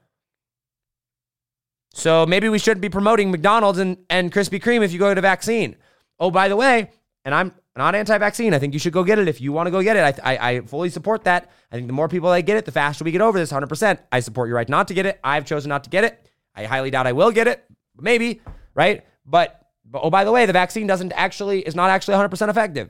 So 1.93 2.25
maybe 2.25 2.50
we 2.50 2.59
shouldn't 2.59 2.81
be 2.81 2.89
promoting 2.89 3.31
McDonald's 3.31 3.79
and, 3.79 3.97
and 4.09 4.31
Krispy 4.31 4.61
Kreme 4.61 4.83
if 4.83 4.93
you 4.93 5.00
go 5.00 5.11
a 5.11 5.21
vaccine. 5.21 5.75
Oh, 6.19 6.31
by 6.31 6.47
the 6.47 6.55
way, 6.55 6.91
and 7.25 7.35
I'm 7.35 7.53
not 7.75 7.95
anti-vaccine. 7.95 8.53
I 8.53 8.59
think 8.59 8.73
you 8.73 8.79
should 8.79 8.93
go 8.93 9.03
get 9.03 9.19
it 9.19 9.27
if 9.27 9.41
you 9.41 9.51
want 9.51 9.67
to 9.67 9.71
go 9.71 9.81
get 9.81 9.97
it. 9.97 10.19
I, 10.23 10.35
I, 10.35 10.50
I 10.50 10.61
fully 10.61 10.89
support 10.89 11.23
that. 11.25 11.51
I 11.71 11.75
think 11.75 11.88
the 11.88 11.93
more 11.93 12.07
people 12.07 12.31
that 12.31 12.41
get 12.43 12.57
it, 12.57 12.65
the 12.65 12.71
faster 12.71 13.03
we 13.03 13.11
get 13.11 13.21
over 13.21 13.38
this. 13.38 13.51
100%. 13.51 14.00
I 14.11 14.19
support 14.19 14.47
your 14.47 14.55
right 14.55 14.67
not 14.67 14.88
to 14.89 14.93
get 14.93 15.05
it. 15.05 15.19
I've 15.23 15.45
chosen 15.45 15.69
not 15.69 15.83
to 15.85 15.89
get 15.89 16.03
it. 16.03 16.27
I 16.55 16.65
highly 16.65 16.91
doubt 16.91 17.07
I 17.07 17.13
will 17.13 17.31
get 17.31 17.47
it. 17.47 17.63
Maybe, 17.97 18.41
right? 18.73 19.05
But, 19.25 19.67
but 19.85 20.00
oh, 20.03 20.09
by 20.09 20.23
the 20.23 20.31
way, 20.31 20.45
the 20.45 20.53
vaccine 20.53 20.88
doesn't 20.88 21.13
actually 21.13 21.59
is 21.59 21.75
not 21.75 21.89
actually 21.89 22.15
100% 22.15 22.50
effective, 22.50 22.89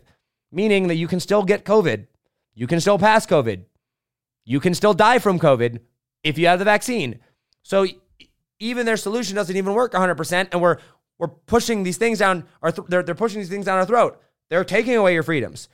meaning 0.52 0.88
that 0.88 0.96
you 0.96 1.08
can 1.08 1.20
still 1.20 1.44
get 1.44 1.66
COVID. 1.66 2.08
You 2.54 2.68
can 2.68 2.80
still 2.80 2.98
pass 2.98 3.26
COVID. 3.26 3.64
You 4.46 4.60
can 4.60 4.74
still 4.74 4.94
die 4.94 5.20
from 5.20 5.40
COVID 5.40 5.80
if 6.24 6.38
you 6.38 6.48
have 6.48 6.60
the 6.60 6.66
vaccine. 6.66 7.20
So 7.64 7.86
even 8.60 8.86
their 8.86 8.98
solution 8.98 9.36
doesn't 9.36 9.56
even 9.56 9.74
work 9.74 9.94
100%. 9.94 10.50
And 10.52 10.62
we're, 10.62 10.78
we're 11.18 11.28
pushing 11.28 11.84
these 11.84 11.98
things 11.98 12.20
down 12.20 12.46
our, 12.62 12.72
th- 12.72 12.88
they're, 12.88 13.04
they're 13.04 13.16
pushing 13.16 13.40
these 13.40 13.50
things 13.50 13.66
down 13.66 13.78
our 13.78 13.86
throat. 13.86 14.22
They're 14.50 14.64
taking 14.64 14.96
away 14.96 15.14
your 15.14 15.24
freedoms. 15.24 15.70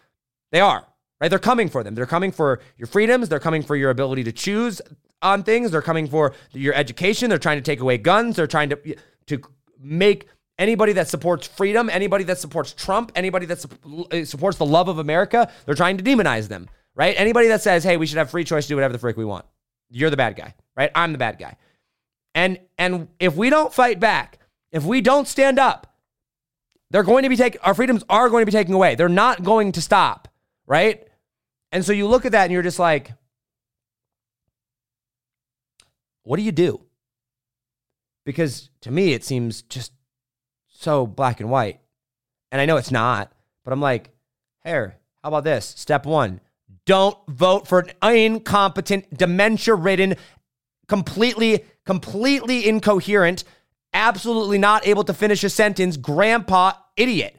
They 0.51 0.59
are, 0.59 0.85
right? 1.19 1.29
They're 1.29 1.39
coming 1.39 1.69
for 1.69 1.83
them. 1.83 1.95
They're 1.95 2.05
coming 2.05 2.31
for 2.31 2.61
your 2.77 2.87
freedoms. 2.87 3.29
They're 3.29 3.39
coming 3.39 3.63
for 3.63 3.75
your 3.75 3.89
ability 3.89 4.23
to 4.25 4.31
choose 4.31 4.81
on 5.21 5.43
things. 5.43 5.71
They're 5.71 5.81
coming 5.81 6.07
for 6.07 6.33
your 6.53 6.73
education. 6.73 7.29
They're 7.29 7.39
trying 7.39 7.57
to 7.57 7.63
take 7.63 7.79
away 7.79 7.97
guns. 7.97 8.35
They're 8.35 8.47
trying 8.47 8.69
to, 8.69 8.95
to 9.27 9.41
make 9.79 10.27
anybody 10.59 10.93
that 10.93 11.07
supports 11.07 11.47
freedom, 11.47 11.89
anybody 11.89 12.23
that 12.25 12.37
supports 12.39 12.73
Trump, 12.73 13.11
anybody 13.15 13.45
that 13.45 13.59
su- 13.61 14.25
supports 14.25 14.57
the 14.57 14.65
love 14.65 14.87
of 14.87 14.99
America, 14.99 15.51
they're 15.65 15.75
trying 15.75 15.97
to 15.97 16.03
demonize 16.03 16.47
them, 16.47 16.67
right? 16.97 17.13
Anybody 17.17 17.47
that 17.49 17.61
says, 17.61 17.83
hey, 17.83 17.95
we 17.95 18.07
should 18.07 18.17
have 18.17 18.31
free 18.31 18.43
choice 18.43 18.65
to 18.65 18.69
do 18.69 18.75
whatever 18.75 18.91
the 18.91 18.99
frick 18.99 19.15
we 19.15 19.23
want. 19.23 19.45
You're 19.89 20.09
the 20.09 20.17
bad 20.17 20.35
guy, 20.35 20.55
right? 20.75 20.91
I'm 20.95 21.13
the 21.13 21.17
bad 21.17 21.39
guy. 21.39 21.55
And 22.35 22.59
and 22.77 23.07
if 23.19 23.35
we 23.35 23.49
don't 23.49 23.73
fight 23.73 23.99
back, 23.99 24.39
if 24.71 24.83
we 24.83 24.99
don't 24.99 25.27
stand 25.27 25.59
up, 25.59 25.95
they're 26.89 27.03
going 27.03 27.23
to 27.23 27.29
be 27.29 27.37
taking 27.37 27.61
our 27.61 27.73
freedoms 27.73 28.03
are 28.09 28.29
going 28.29 28.41
to 28.41 28.45
be 28.45 28.51
taken 28.51 28.73
away. 28.73 28.95
They're 28.95 29.07
not 29.07 29.43
going 29.43 29.71
to 29.73 29.81
stop, 29.81 30.27
right? 30.65 31.07
And 31.71 31.85
so 31.85 31.93
you 31.93 32.07
look 32.07 32.25
at 32.25 32.31
that 32.33 32.45
and 32.45 32.51
you're 32.51 32.63
just 32.63 32.79
like, 32.79 33.13
what 36.23 36.37
do 36.37 36.43
you 36.43 36.51
do? 36.51 36.81
Because 38.25 38.69
to 38.81 38.91
me, 38.91 39.13
it 39.13 39.23
seems 39.23 39.61
just 39.61 39.93
so 40.67 41.05
black 41.07 41.39
and 41.39 41.49
white. 41.49 41.79
And 42.51 42.59
I 42.59 42.65
know 42.65 42.77
it's 42.77 42.91
not, 42.91 43.31
but 43.63 43.71
I'm 43.71 43.81
like, 43.81 44.09
here, 44.63 44.97
how 45.23 45.29
about 45.29 45.43
this? 45.43 45.65
Step 45.77 46.05
one 46.05 46.41
don't 46.87 47.17
vote 47.27 47.67
for 47.67 47.85
an 48.01 48.15
incompetent, 48.15 49.15
dementia 49.15 49.75
ridden, 49.75 50.15
completely, 50.87 51.65
completely 51.85 52.67
incoherent, 52.67 53.43
absolutely 53.93 54.57
not 54.57 54.87
able 54.87 55.03
to 55.03 55.13
finish 55.13 55.43
a 55.43 55.49
sentence, 55.49 55.97
grandpa 55.97 56.71
idiot. 56.95 57.35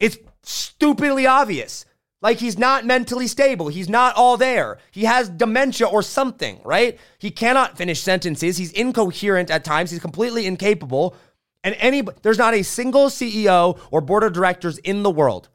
It's 0.00 0.18
stupidly 0.42 1.26
obvious. 1.26 1.84
Like 2.20 2.38
he's 2.38 2.58
not 2.58 2.84
mentally 2.84 3.28
stable. 3.28 3.68
He's 3.68 3.88
not 3.88 4.16
all 4.16 4.36
there. 4.36 4.78
He 4.90 5.04
has 5.04 5.28
dementia 5.28 5.86
or 5.86 6.02
something, 6.02 6.60
right? 6.64 6.98
He 7.18 7.30
cannot 7.30 7.76
finish 7.76 8.00
sentences. 8.00 8.56
He's 8.56 8.72
incoherent 8.72 9.50
at 9.50 9.62
times. 9.62 9.90
He's 9.90 10.00
completely 10.00 10.46
incapable. 10.46 11.14
And 11.62 11.76
any 11.78 12.02
there's 12.22 12.38
not 12.38 12.54
a 12.54 12.64
single 12.64 13.06
CEO 13.06 13.78
or 13.90 14.00
board 14.00 14.24
of 14.24 14.32
directors 14.32 14.78
in 14.78 15.02
the 15.02 15.10
world, 15.10 15.48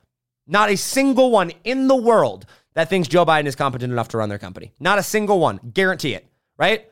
not 0.47 0.69
a 0.69 0.77
single 0.77 1.31
one 1.31 1.51
in 1.63 1.88
the 1.88 1.95
world 1.95 2.45
that 2.73 2.89
thinks 2.89 3.07
Joe 3.07 3.25
Biden 3.25 3.45
is 3.45 3.55
competent 3.55 3.91
enough 3.93 4.09
to 4.09 4.17
run 4.17 4.29
their 4.29 4.39
company. 4.39 4.73
Not 4.79 5.00
a 5.00 5.03
single 5.03 5.39
one. 5.39 5.59
Guarantee 5.73 6.13
it, 6.13 6.27
right? 6.57 6.89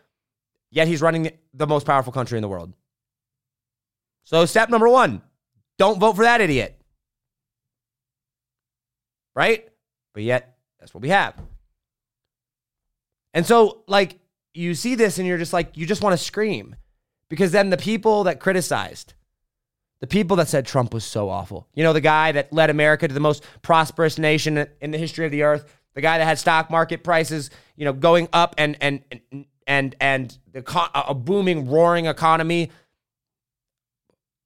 Yet 0.69 0.87
he's 0.87 1.01
running 1.01 1.31
the 1.53 1.67
most 1.67 1.85
powerful 1.85 2.13
country 2.13 2.37
in 2.37 2.41
the 2.41 2.47
world. 2.47 2.73
So, 4.23 4.45
step 4.45 4.69
number 4.69 4.87
one 4.87 5.21
don't 5.77 5.99
vote 5.99 6.15
for 6.15 6.23
that 6.23 6.41
idiot. 6.41 6.79
Right? 9.35 9.67
But 10.13 10.23
yet, 10.23 10.57
that's 10.79 10.93
what 10.93 11.01
we 11.01 11.09
have. 11.09 11.35
And 13.33 13.45
so, 13.45 13.83
like, 13.87 14.19
you 14.53 14.75
see 14.75 14.95
this 14.95 15.17
and 15.17 15.27
you're 15.27 15.37
just 15.37 15.53
like, 15.53 15.77
you 15.77 15.85
just 15.85 16.03
want 16.03 16.17
to 16.17 16.23
scream 16.23 16.75
because 17.29 17.51
then 17.51 17.69
the 17.69 17.77
people 17.77 18.25
that 18.25 18.39
criticized, 18.39 19.13
the 20.01 20.07
people 20.07 20.35
that 20.37 20.47
said 20.47 20.65
Trump 20.65 20.93
was 20.93 21.05
so 21.05 21.29
awful. 21.29 21.67
You 21.75 21.83
know, 21.83 21.93
the 21.93 22.01
guy 22.01 22.31
that 22.33 22.51
led 22.51 22.69
America 22.71 23.07
to 23.07 23.13
the 23.13 23.19
most 23.19 23.43
prosperous 23.61 24.17
nation 24.17 24.67
in 24.81 24.91
the 24.91 24.97
history 24.97 25.25
of 25.25 25.31
the 25.31 25.43
earth, 25.43 25.71
the 25.93 26.01
guy 26.01 26.17
that 26.17 26.25
had 26.25 26.39
stock 26.39 26.71
market 26.71 27.03
prices, 27.03 27.51
you 27.75 27.85
know, 27.85 27.93
going 27.93 28.27
up 28.33 28.55
and 28.57 28.75
and 28.81 29.03
and 29.67 29.95
and 30.01 30.37
the 30.51 30.63
a 30.95 31.13
booming 31.13 31.69
roaring 31.69 32.07
economy 32.07 32.71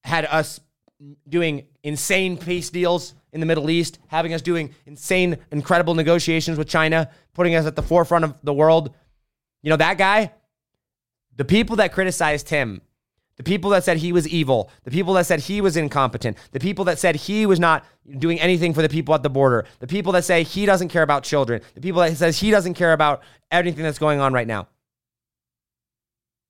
had 0.03 0.25
us 0.25 0.59
doing 1.27 1.65
insane 1.83 2.37
peace 2.37 2.69
deals 2.69 3.15
in 3.31 3.39
the 3.39 3.45
Middle 3.45 3.69
East, 3.69 3.99
having 4.07 4.33
us 4.33 4.41
doing 4.41 4.75
insane 4.85 5.37
incredible 5.51 5.93
negotiations 5.93 6.57
with 6.57 6.67
China, 6.67 7.09
putting 7.33 7.55
us 7.55 7.65
at 7.65 7.75
the 7.75 7.81
forefront 7.81 8.25
of 8.25 8.35
the 8.43 8.53
world. 8.53 8.93
You 9.61 9.69
know, 9.69 9.77
that 9.77 9.97
guy, 9.97 10.31
the 11.35 11.45
people 11.45 11.77
that 11.77 11.93
criticized 11.93 12.49
him 12.49 12.81
the 13.37 13.43
people 13.43 13.69
that 13.71 13.83
said 13.83 13.97
he 13.97 14.13
was 14.13 14.27
evil, 14.27 14.69
the 14.83 14.91
people 14.91 15.13
that 15.15 15.25
said 15.25 15.41
he 15.41 15.59
was 15.59 15.75
incompetent, 15.75 16.37
the 16.51 16.59
people 16.59 16.85
that 16.85 16.99
said 16.99 17.15
he 17.15 17.45
was 17.45 17.59
not 17.59 17.85
doing 18.17 18.39
anything 18.39 18.73
for 18.73 18.81
the 18.81 18.89
people 18.89 19.13
at 19.13 19.23
the 19.23 19.29
border, 19.29 19.65
the 19.79 19.87
people 19.87 20.13
that 20.13 20.23
say 20.23 20.43
he 20.43 20.65
doesn't 20.65 20.89
care 20.89 21.03
about 21.03 21.23
children, 21.23 21.61
the 21.73 21.81
people 21.81 22.01
that 22.01 22.15
says 22.15 22.39
he 22.39 22.51
doesn't 22.51 22.75
care 22.75 22.93
about 22.93 23.21
everything 23.51 23.83
that's 23.83 23.99
going 23.99 24.19
on 24.19 24.31
right 24.31 24.47
now. 24.47 24.67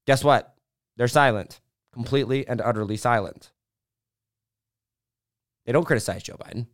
Guess 0.06 0.24
what? 0.24 0.54
They're 0.98 1.08
silent, 1.08 1.60
completely 1.92 2.48
and 2.48 2.62
utterly 2.62 2.98
silent. 2.98 3.51
They 5.65 5.72
don't 5.72 5.86
criticize 5.86 6.22
Joe 6.22 6.38
Biden. 6.38 6.68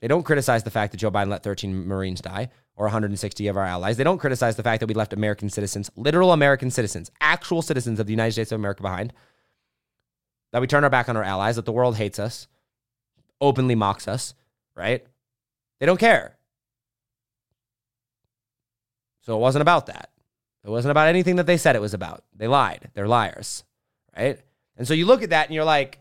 They 0.00 0.08
don't 0.08 0.22
criticize 0.24 0.62
the 0.62 0.70
fact 0.70 0.92
that 0.92 0.98
Joe 0.98 1.10
Biden 1.10 1.28
let 1.28 1.42
13 1.42 1.86
Marines 1.86 2.20
die 2.20 2.50
or 2.74 2.86
160 2.86 3.46
of 3.48 3.56
our 3.56 3.64
allies. 3.64 3.96
They 3.96 4.04
don't 4.04 4.18
criticize 4.18 4.56
the 4.56 4.62
fact 4.62 4.80
that 4.80 4.86
we 4.86 4.94
left 4.94 5.12
American 5.12 5.48
citizens, 5.48 5.90
literal 5.96 6.32
American 6.32 6.70
citizens, 6.70 7.10
actual 7.20 7.62
citizens 7.62 8.00
of 8.00 8.06
the 8.06 8.12
United 8.12 8.32
States 8.32 8.52
of 8.52 8.60
America 8.60 8.82
behind. 8.82 9.12
That 10.52 10.60
we 10.60 10.66
turn 10.66 10.84
our 10.84 10.90
back 10.90 11.08
on 11.08 11.16
our 11.16 11.24
allies, 11.24 11.56
that 11.56 11.64
the 11.64 11.72
world 11.72 11.96
hates 11.96 12.18
us, 12.18 12.46
openly 13.40 13.74
mocks 13.74 14.06
us, 14.06 14.34
right? 14.76 15.04
They 15.80 15.86
don't 15.86 16.00
care. 16.00 16.36
So 19.22 19.36
it 19.36 19.40
wasn't 19.40 19.62
about 19.62 19.86
that. 19.86 20.10
It 20.64 20.70
wasn't 20.70 20.90
about 20.90 21.08
anything 21.08 21.36
that 21.36 21.46
they 21.46 21.56
said 21.56 21.74
it 21.74 21.82
was 21.82 21.94
about. 21.94 22.24
They 22.36 22.46
lied. 22.46 22.90
They're 22.94 23.08
liars, 23.08 23.64
right? 24.16 24.38
And 24.76 24.86
so 24.86 24.94
you 24.94 25.06
look 25.06 25.22
at 25.22 25.30
that 25.30 25.46
and 25.46 25.54
you're 25.54 25.64
like, 25.64 25.98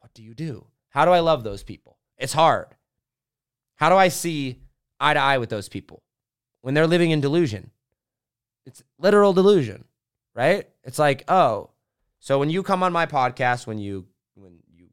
what 0.00 0.14
do 0.14 0.22
you 0.22 0.34
do? 0.34 0.66
How 0.90 1.04
do 1.04 1.10
I 1.10 1.20
love 1.20 1.42
those 1.42 1.62
people? 1.62 1.98
It's 2.18 2.32
hard. 2.32 2.68
How 3.76 3.88
do 3.88 3.96
I 3.96 4.08
see 4.08 4.60
eye 5.00 5.14
to 5.14 5.20
eye 5.20 5.38
with 5.38 5.48
those 5.48 5.68
people 5.68 6.02
when 6.60 6.74
they're 6.74 6.86
living 6.86 7.10
in 7.10 7.20
delusion? 7.20 7.70
It's 8.64 8.82
literal 8.98 9.32
delusion, 9.32 9.84
right? 10.34 10.68
It's 10.84 10.98
like, 10.98 11.24
oh, 11.28 11.70
so 12.24 12.38
when 12.38 12.48
you 12.48 12.62
come 12.62 12.82
on 12.82 12.90
my 12.90 13.04
podcast, 13.04 13.66
when 13.66 13.76
you 13.76 14.06
when 14.34 14.54
you 14.74 14.86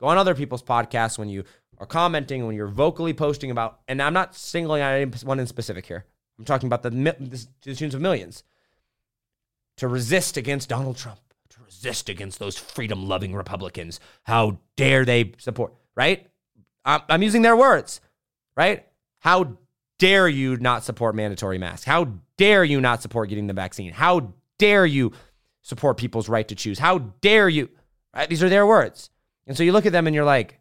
go 0.00 0.06
on 0.06 0.16
other 0.16 0.34
people's 0.34 0.62
podcasts, 0.62 1.18
when 1.18 1.28
you 1.28 1.44
are 1.76 1.84
commenting, 1.84 2.46
when 2.46 2.56
you're 2.56 2.66
vocally 2.66 3.12
posting 3.12 3.50
about, 3.50 3.80
and 3.88 4.00
I'm 4.00 4.14
not 4.14 4.34
singling 4.34 4.80
out 4.80 4.94
anyone 4.94 5.38
in 5.38 5.46
specific 5.46 5.84
here. 5.84 6.06
I'm 6.38 6.46
talking 6.46 6.66
about 6.66 6.82
the, 6.82 6.88
the, 6.88 7.46
the 7.60 7.74
tunes 7.74 7.94
of 7.94 8.00
millions 8.00 8.42
to 9.76 9.86
resist 9.86 10.38
against 10.38 10.70
Donald 10.70 10.96
Trump, 10.96 11.20
to 11.50 11.62
resist 11.62 12.08
against 12.08 12.38
those 12.38 12.56
freedom 12.56 13.06
loving 13.06 13.34
Republicans. 13.34 14.00
How 14.22 14.56
dare 14.76 15.04
they 15.04 15.34
support, 15.36 15.74
right? 15.94 16.26
I'm, 16.86 17.02
I'm 17.10 17.22
using 17.22 17.42
their 17.42 17.54
words, 17.56 18.00
right? 18.56 18.86
How 19.18 19.58
dare 19.98 20.26
you 20.26 20.56
not 20.56 20.84
support 20.84 21.16
mandatory 21.16 21.58
masks? 21.58 21.84
How 21.84 22.14
dare 22.38 22.64
you 22.64 22.80
not 22.80 23.02
support 23.02 23.28
getting 23.28 23.46
the 23.46 23.52
vaccine? 23.52 23.92
How 23.92 24.32
dare 24.58 24.86
you 24.86 25.12
support 25.66 25.96
people's 25.96 26.28
right 26.28 26.46
to 26.46 26.54
choose? 26.54 26.78
How 26.78 26.98
dare 27.20 27.48
you? 27.48 27.68
Right? 28.14 28.28
These 28.28 28.42
are 28.42 28.48
their 28.48 28.66
words. 28.66 29.10
And 29.46 29.56
so 29.56 29.64
you 29.64 29.72
look 29.72 29.86
at 29.86 29.92
them 29.92 30.06
and 30.06 30.14
you're 30.14 30.24
like, 30.24 30.60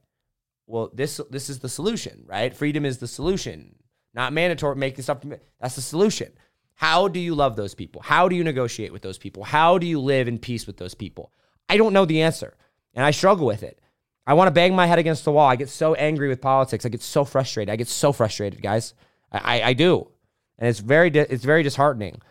well, 0.68 0.90
this 0.94 1.22
this 1.30 1.50
is 1.50 1.60
the 1.60 1.70
solution, 1.70 2.24
right? 2.26 2.56
Freedom 2.56 2.86
is 2.86 2.98
the 2.98 3.08
solution. 3.08 3.76
Not 4.16 4.34
mandatory 4.34 4.76
making 4.76 5.04
stuff 5.04 5.20
that's 5.60 5.76
the 5.76 5.82
solution. 5.82 6.32
How 6.74 7.08
do 7.08 7.20
you 7.20 7.36
love 7.36 7.56
those 7.56 7.76
people? 7.76 8.02
How 8.02 8.28
do 8.28 8.36
you 8.36 8.44
negotiate 8.44 8.92
with 8.92 9.04
those 9.04 9.18
people? 9.18 9.44
How 9.44 9.78
do 9.78 9.86
you 9.86 10.00
live 10.00 10.28
in 10.28 10.40
peace 10.40 10.66
with 10.66 10.78
those 10.78 10.96
people? 10.96 11.32
I 11.70 11.78
don't 11.78 11.94
know 11.94 12.06
the 12.06 12.22
answer. 12.22 12.56
And 12.94 13.06
I 13.06 13.12
struggle 13.12 13.46
with 13.46 13.64
it. 13.64 13.80
I 14.28 14.34
want 14.34 14.48
to 14.48 14.52
bang 14.52 14.76
my 14.76 14.88
head 14.88 15.00
against 15.00 15.24
the 15.24 15.32
wall. 15.32 15.48
I 15.48 15.56
get 15.56 15.70
so 15.70 15.94
angry 15.94 16.28
with 16.28 16.42
politics. 16.42 16.86
I 16.86 16.90
get 16.90 17.04
so 17.04 17.26
frustrated. 17.26 17.72
I 17.72 17.76
get 17.76 17.88
so 17.88 18.12
frustrated, 18.12 18.62
guys. 18.62 18.94
I, 19.32 19.60
I, 19.60 19.64
I 19.70 19.74
do, 19.74 20.10
and 20.58 20.68
it's 20.68 20.80
very 20.80 21.10
it's 21.10 21.44
very 21.44 21.62
disheartening. 21.62 22.22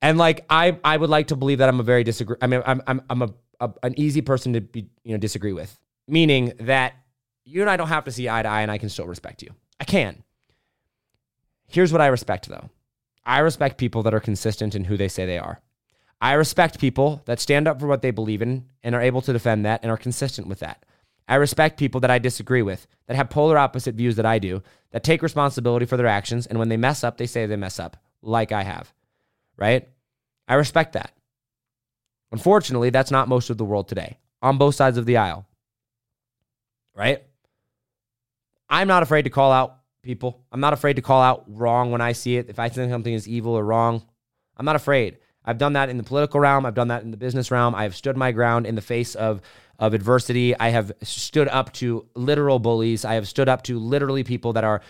And 0.00 0.18
like 0.18 0.44
I 0.48 0.78
I 0.84 0.96
would 0.96 1.10
like 1.10 1.28
to 1.28 1.36
believe 1.36 1.58
that 1.58 1.68
I'm 1.68 1.80
a 1.80 1.84
very 1.84 2.04
disagree. 2.04 2.36
I 2.40 2.46
mean 2.46 2.62
I'm 2.64 2.82
I'm 2.86 3.02
I'm 3.10 3.22
a, 3.22 3.34
a 3.60 3.70
an 3.82 3.98
easy 3.98 4.20
person 4.20 4.52
to 4.52 4.60
be 4.60 4.88
you 5.02 5.12
know 5.12 5.18
disagree 5.18 5.52
with, 5.52 5.78
meaning 6.06 6.52
that 6.60 6.94
you 7.44 7.60
and 7.62 7.70
I 7.70 7.76
don't 7.76 7.88
have 7.88 8.04
to 8.04 8.12
see 8.12 8.28
eye 8.28 8.42
to 8.42 8.48
eye, 8.48 8.62
and 8.62 8.70
I 8.70 8.78
can 8.78 8.88
still 8.88 9.06
respect 9.06 9.42
you. 9.42 9.50
I 9.80 9.84
can. 9.84 10.22
Here's 11.66 11.92
what 11.92 12.00
I 12.00 12.06
respect 12.06 12.48
though. 12.48 12.70
I 13.24 13.40
respect 13.40 13.76
people 13.76 14.02
that 14.04 14.14
are 14.14 14.20
consistent 14.20 14.74
in 14.74 14.84
who 14.84 14.96
they 14.96 15.08
say 15.08 15.26
they 15.26 15.38
are. 15.38 15.60
I 16.20 16.32
respect 16.32 16.80
people 16.80 17.22
that 17.26 17.40
stand 17.40 17.68
up 17.68 17.78
for 17.78 17.86
what 17.86 18.02
they 18.02 18.10
believe 18.10 18.42
in 18.42 18.66
and 18.82 18.94
are 18.94 19.00
able 19.00 19.22
to 19.22 19.32
defend 19.32 19.64
that 19.64 19.80
and 19.82 19.90
are 19.90 19.96
consistent 19.96 20.48
with 20.48 20.60
that. 20.60 20.84
I 21.28 21.34
respect 21.34 21.78
people 21.78 22.00
that 22.00 22.10
I 22.10 22.18
disagree 22.18 22.62
with, 22.62 22.86
that 23.06 23.16
have 23.16 23.28
polar 23.28 23.58
opposite 23.58 23.94
views 23.94 24.16
that 24.16 24.24
I 24.24 24.38
do, 24.38 24.62
that 24.92 25.04
take 25.04 25.22
responsibility 25.22 25.84
for 25.84 25.98
their 25.98 26.06
actions, 26.06 26.46
and 26.46 26.58
when 26.58 26.70
they 26.70 26.78
mess 26.78 27.04
up, 27.04 27.18
they 27.18 27.26
say 27.26 27.44
they 27.44 27.56
mess 27.56 27.78
up, 27.78 27.98
like 28.22 28.50
I 28.50 28.62
have. 28.62 28.92
Right? 29.58 29.88
I 30.46 30.54
respect 30.54 30.94
that. 30.94 31.12
Unfortunately, 32.32 32.90
that's 32.90 33.10
not 33.10 33.28
most 33.28 33.50
of 33.50 33.58
the 33.58 33.64
world 33.64 33.88
today, 33.88 34.18
on 34.40 34.56
both 34.56 34.74
sides 34.74 34.96
of 34.96 35.06
the 35.06 35.16
aisle. 35.16 35.46
Right? 36.94 37.22
I'm 38.70 38.88
not 38.88 39.02
afraid 39.02 39.22
to 39.22 39.30
call 39.30 39.50
out 39.52 39.78
people. 40.02 40.44
I'm 40.52 40.60
not 40.60 40.72
afraid 40.72 40.96
to 40.96 41.02
call 41.02 41.20
out 41.20 41.44
wrong 41.48 41.90
when 41.90 42.00
I 42.00 42.12
see 42.12 42.36
it. 42.36 42.48
If 42.48 42.58
I 42.58 42.68
think 42.68 42.90
something 42.90 43.12
is 43.12 43.26
evil 43.26 43.52
or 43.54 43.64
wrong, 43.64 44.02
I'm 44.56 44.64
not 44.64 44.76
afraid. 44.76 45.18
I've 45.44 45.58
done 45.58 45.72
that 45.74 45.88
in 45.88 45.96
the 45.96 46.02
political 46.02 46.40
realm. 46.40 46.66
I've 46.66 46.74
done 46.74 46.88
that 46.88 47.02
in 47.02 47.10
the 47.10 47.16
business 47.16 47.50
realm. 47.50 47.74
I 47.74 47.84
have 47.84 47.96
stood 47.96 48.16
my 48.16 48.32
ground 48.32 48.66
in 48.66 48.74
the 48.74 48.82
face 48.82 49.14
of 49.14 49.40
of 49.78 49.94
adversity. 49.94 50.58
I 50.58 50.70
have 50.70 50.92
stood 51.02 51.48
up 51.48 51.72
to 51.74 52.06
literal 52.14 52.58
bullies. 52.58 53.04
I 53.04 53.14
have 53.14 53.28
stood 53.28 53.48
up 53.48 53.62
to 53.64 53.78
literally 53.78 54.24
people 54.24 54.54
that 54.54 54.64
are, 54.64 54.82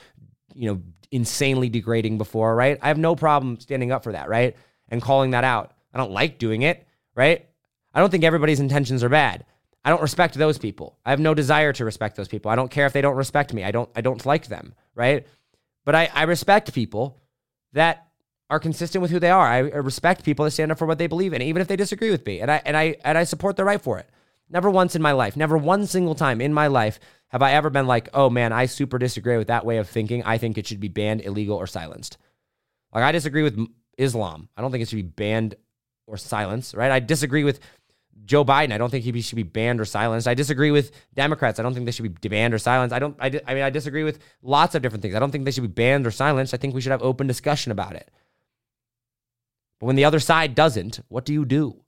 you 0.55 0.73
know, 0.73 0.83
insanely 1.11 1.69
degrading 1.69 2.19
before, 2.19 2.55
right? 2.55 2.79
I 2.81 2.89
have 2.89 2.99
no 2.99 3.15
problem 3.15 3.61
standing 3.61 3.93
up 3.93 4.03
for 4.03 4.13
that, 4.13 4.29
right? 4.29 4.57
And 4.89 5.03
calling 5.03 5.33
that 5.33 5.45
out. 5.45 5.73
I 5.93 5.99
don't 5.99 6.13
like 6.13 6.39
doing 6.39 6.63
it, 6.63 6.87
right? 7.15 7.47
I 7.95 8.01
don't 8.01 8.11
think 8.11 8.25
everybody's 8.25 8.61
intentions 8.61 9.03
are 9.03 9.09
bad. 9.09 9.45
I 9.85 9.91
don't 9.91 10.03
respect 10.03 10.35
those 10.35 10.59
people. 10.59 10.99
I 11.05 11.11
have 11.11 11.21
no 11.21 11.35
desire 11.35 11.73
to 11.73 11.85
respect 11.85 12.17
those 12.17 12.29
people. 12.29 12.51
I 12.51 12.57
don't 12.57 12.71
care 12.71 12.87
if 12.87 12.93
they 12.93 13.01
don't 13.01 13.17
respect 13.17 13.55
me. 13.55 13.65
I 13.65 13.71
don't 13.71 13.89
I 13.97 14.01
don't 14.01 14.25
like 14.27 14.49
them, 14.49 14.75
right? 14.95 15.27
But 15.85 15.95
I, 15.95 16.11
I 16.13 16.25
respect 16.25 16.75
people 16.75 17.23
that 17.73 18.09
are 18.51 18.59
consistent 18.59 19.03
with 19.03 19.11
who 19.11 19.19
they 19.19 19.31
are. 19.31 19.47
I 19.47 19.59
respect 19.59 20.25
people 20.25 20.45
that 20.45 20.51
stand 20.53 20.73
up 20.73 20.79
for 20.79 20.87
what 20.87 20.99
they 20.99 21.07
believe 21.07 21.33
in, 21.33 21.43
even 21.43 21.63
if 21.63 21.69
they 21.69 21.77
disagree 21.77 22.11
with 22.11 22.27
me. 22.27 22.41
And 22.41 22.51
I 22.51 22.63
and 22.65 22.77
I 22.77 22.97
and 23.05 23.17
I 23.17 23.25
support 23.25 23.57
their 23.57 23.65
right 23.65 23.81
for 23.81 23.99
it. 23.99 24.09
Never 24.51 24.71
once 24.71 24.97
in 24.97 25.03
my 25.03 25.13
life, 25.13 25.37
never 25.37 25.59
one 25.59 25.87
single 25.87 26.15
time 26.15 26.41
in 26.41 26.55
my 26.55 26.69
life 26.69 26.99
have 27.29 27.43
I 27.43 27.53
ever 27.53 27.69
been 27.69 27.87
like, 27.87 28.09
oh 28.15 28.31
man, 28.31 28.53
I 28.53 28.67
super 28.67 28.99
disagree 28.99 29.37
with 29.37 29.49
that 29.49 29.67
way 29.67 29.77
of 29.77 29.89
thinking. 29.89 30.23
I 30.25 30.39
think 30.39 30.57
it 30.57 30.67
should 30.67 30.81
be 30.81 30.89
banned, 30.89 31.21
illegal, 31.21 31.57
or 31.57 31.67
silenced. 31.67 32.17
Like 32.95 33.05
I 33.05 33.13
disagree 33.13 33.43
with 33.43 33.59
Islam. 33.99 34.49
I 34.57 34.63
don't 34.63 34.71
think 34.71 34.83
it 34.83 34.89
should 34.89 34.97
be 34.97 35.03
banned 35.03 35.57
or 36.07 36.17
silenced, 36.17 36.75
right? 36.75 36.91
I 36.91 37.01
disagree 37.01 37.45
with 37.45 37.61
Joe 38.25 38.45
Biden. 38.45 38.73
I 38.73 38.79
don't 38.79 38.91
think 38.91 39.05
he 39.05 39.21
should 39.21 39.37
be 39.37 39.43
banned 39.43 39.81
or 39.81 39.85
silenced. 39.85 40.27
I 40.27 40.35
disagree 40.35 40.71
with 40.71 40.93
Democrats. 41.15 41.59
I 41.59 41.63
don't 41.63 41.75
think 41.75 41.87
they 41.87 41.93
should 41.93 42.21
be 42.21 42.29
banned 42.29 42.55
or 42.55 42.59
silenced. 42.59 42.95
I 42.95 42.99
don't. 42.99 43.17
I, 43.21 43.41
I 43.47 43.55
mean, 43.55 43.63
I 43.63 43.71
disagree 43.71 44.05
with 44.05 44.19
lots 44.43 44.75
of 44.75 44.83
different 44.83 45.03
things. 45.03 45.15
I 45.15 45.19
don't 45.19 45.31
think 45.31 45.45
they 45.45 45.51
should 45.51 45.63
be 45.63 45.69
banned 45.69 46.07
or 46.07 46.11
silenced. 46.11 46.55
I 46.55 46.57
think 46.57 46.75
we 46.75 46.81
should 46.81 46.93
have 46.93 47.03
open 47.03 47.27
discussion 47.27 47.73
about 47.73 47.95
it. 47.95 48.11
But 49.81 49.87
when 49.87 49.97
the 49.97 50.05
other 50.05 50.21
side 50.21 50.55
doesn't, 50.55 51.01
what 51.09 51.25
do 51.25 51.33
you 51.33 51.45
do? 51.45 51.83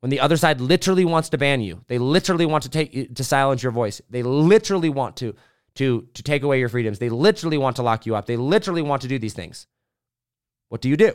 When 0.00 0.10
the 0.10 0.20
other 0.20 0.36
side 0.36 0.60
literally 0.60 1.04
wants 1.04 1.28
to 1.28 1.38
ban 1.38 1.60
you, 1.60 1.84
they 1.88 1.98
literally 1.98 2.46
want 2.46 2.62
to 2.64 2.70
take 2.70 3.14
to 3.14 3.24
silence 3.24 3.62
your 3.62 3.72
voice. 3.72 4.00
They 4.08 4.22
literally 4.22 4.88
want 4.88 5.16
to 5.18 5.34
to 5.76 6.08
to 6.14 6.22
take 6.22 6.42
away 6.42 6.58
your 6.58 6.68
freedoms. 6.68 6.98
They 6.98 7.10
literally 7.10 7.58
want 7.58 7.76
to 7.76 7.82
lock 7.82 8.06
you 8.06 8.16
up. 8.16 8.26
They 8.26 8.36
literally 8.36 8.82
want 8.82 9.02
to 9.02 9.08
do 9.08 9.18
these 9.18 9.34
things. 9.34 9.66
What 10.70 10.80
do 10.80 10.88
you 10.88 10.96
do? 10.96 11.12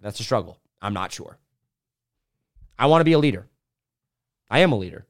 That's 0.00 0.18
a 0.18 0.24
struggle. 0.24 0.58
I'm 0.80 0.94
not 0.94 1.12
sure. 1.12 1.38
I 2.76 2.86
want 2.86 3.02
to 3.02 3.04
be 3.04 3.12
a 3.12 3.18
leader. 3.18 3.46
I 4.50 4.58
am 4.58 4.72
a 4.72 4.76
leader. 4.76 5.06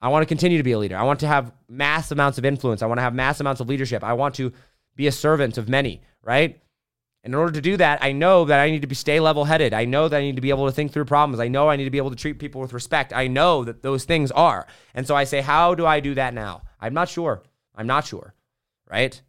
I 0.00 0.08
want 0.08 0.22
to 0.22 0.26
continue 0.26 0.58
to 0.58 0.62
be 0.64 0.72
a 0.72 0.78
leader. 0.78 0.96
I 0.96 1.02
want 1.02 1.20
to 1.20 1.26
have 1.26 1.52
mass 1.68 2.12
amounts 2.12 2.38
of 2.38 2.44
influence. 2.44 2.82
I 2.82 2.86
want 2.86 2.98
to 2.98 3.02
have 3.02 3.14
mass 3.14 3.40
amounts 3.40 3.60
of 3.60 3.68
leadership. 3.68 4.04
I 4.04 4.12
want 4.12 4.36
to 4.36 4.52
be 4.94 5.08
a 5.08 5.12
servant 5.12 5.58
of 5.58 5.68
many, 5.68 6.02
right? 6.22 6.60
And 7.24 7.34
in 7.34 7.40
order 7.40 7.52
to 7.52 7.60
do 7.60 7.76
that, 7.78 8.02
I 8.02 8.12
know 8.12 8.44
that 8.44 8.60
I 8.60 8.70
need 8.70 8.82
to 8.82 8.86
be 8.86 8.94
stay 8.94 9.18
level 9.18 9.44
headed. 9.44 9.74
I 9.74 9.84
know 9.84 10.08
that 10.08 10.16
I 10.16 10.20
need 10.20 10.36
to 10.36 10.42
be 10.42 10.50
able 10.50 10.66
to 10.66 10.72
think 10.72 10.92
through 10.92 11.06
problems. 11.06 11.40
I 11.40 11.48
know 11.48 11.68
I 11.68 11.76
need 11.76 11.84
to 11.84 11.90
be 11.90 11.98
able 11.98 12.10
to 12.10 12.16
treat 12.16 12.38
people 12.38 12.60
with 12.60 12.72
respect. 12.72 13.12
I 13.12 13.26
know 13.26 13.64
that 13.64 13.82
those 13.82 14.04
things 14.04 14.30
are. 14.30 14.66
And 14.94 15.06
so 15.06 15.16
I 15.16 15.24
say, 15.24 15.40
how 15.40 15.74
do 15.74 15.84
I 15.84 16.00
do 16.00 16.14
that 16.14 16.32
now? 16.32 16.62
I'm 16.80 16.94
not 16.94 17.08
sure. 17.08 17.42
I'm 17.74 17.88
not 17.88 18.06
sure. 18.06 18.34
Right? 18.88 19.20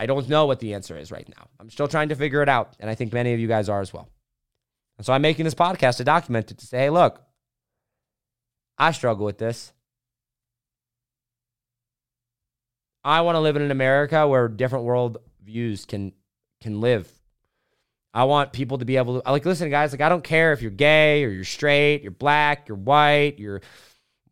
I 0.00 0.06
don't 0.06 0.30
know 0.30 0.46
what 0.46 0.60
the 0.60 0.72
answer 0.72 0.96
is 0.96 1.12
right 1.12 1.28
now. 1.28 1.46
I'm 1.60 1.68
still 1.68 1.86
trying 1.86 2.08
to 2.08 2.16
figure 2.16 2.42
it 2.42 2.48
out. 2.48 2.74
And 2.80 2.88
I 2.88 2.94
think 2.94 3.12
many 3.12 3.34
of 3.34 3.38
you 3.38 3.46
guys 3.46 3.68
are 3.68 3.82
as 3.82 3.92
well. 3.92 4.08
And 4.96 5.04
so 5.04 5.12
I'm 5.12 5.20
making 5.20 5.44
this 5.44 5.54
podcast 5.54 5.98
to 5.98 6.04
document 6.04 6.50
it 6.50 6.56
to 6.56 6.66
say, 6.66 6.78
hey, 6.78 6.90
look, 6.90 7.20
I 8.78 8.92
struggle 8.92 9.26
with 9.26 9.36
this. 9.36 9.74
I 13.04 13.20
want 13.20 13.36
to 13.36 13.40
live 13.40 13.56
in 13.56 13.62
an 13.62 13.70
America 13.70 14.26
where 14.26 14.48
different 14.48 14.86
world 14.86 15.18
views 15.44 15.84
can 15.84 16.14
can 16.62 16.80
live. 16.80 17.10
I 18.14 18.24
want 18.24 18.54
people 18.54 18.78
to 18.78 18.86
be 18.86 18.96
able 18.96 19.20
to 19.20 19.30
like 19.30 19.44
listen, 19.44 19.68
guys. 19.68 19.92
Like 19.92 20.00
I 20.00 20.08
don't 20.08 20.24
care 20.24 20.54
if 20.54 20.62
you're 20.62 20.70
gay 20.70 21.24
or 21.24 21.28
you're 21.28 21.44
straight, 21.44 22.00
you're 22.00 22.10
black, 22.10 22.68
you're 22.68 22.78
white, 22.78 23.38
you're 23.38 23.60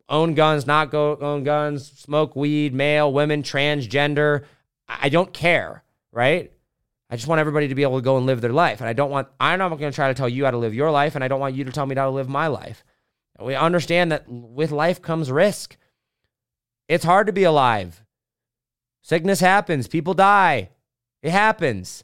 own 0.07 0.33
guns, 0.33 0.65
not 0.65 0.89
go 0.89 1.15
own 1.21 1.43
guns, 1.43 1.91
smoke 1.91 2.35
weed, 2.35 2.73
male, 2.73 3.13
women, 3.13 3.43
transgender. 3.43 4.45
I 4.89 5.09
don't 5.09 5.31
care, 5.33 5.83
right? 6.11 6.51
I 7.09 7.15
just 7.15 7.27
want 7.27 7.39
everybody 7.39 7.67
to 7.69 7.75
be 7.75 7.83
able 7.83 7.97
to 7.97 8.03
go 8.03 8.17
and 8.17 8.25
live 8.25 8.41
their 8.41 8.53
life. 8.53 8.81
And 8.81 8.89
I 8.89 8.93
don't 8.93 9.09
want, 9.09 9.27
I'm 9.39 9.59
not 9.59 9.69
going 9.69 9.91
to 9.91 9.95
try 9.95 10.09
to 10.09 10.13
tell 10.13 10.29
you 10.29 10.45
how 10.45 10.51
to 10.51 10.57
live 10.57 10.73
your 10.73 10.91
life. 10.91 11.15
And 11.15 11.23
I 11.23 11.27
don't 11.27 11.39
want 11.39 11.55
you 11.55 11.63
to 11.63 11.71
tell 11.71 11.85
me 11.85 11.95
how 11.95 12.05
to 12.05 12.11
live 12.11 12.29
my 12.29 12.47
life. 12.47 12.83
We 13.39 13.55
understand 13.55 14.11
that 14.11 14.25
with 14.27 14.71
life 14.71 15.01
comes 15.01 15.31
risk. 15.31 15.77
It's 16.87 17.05
hard 17.05 17.27
to 17.27 17.33
be 17.33 17.43
alive. 17.43 18.03
Sickness 19.01 19.39
happens, 19.39 19.87
people 19.87 20.13
die. 20.13 20.69
It 21.21 21.31
happens. 21.31 22.03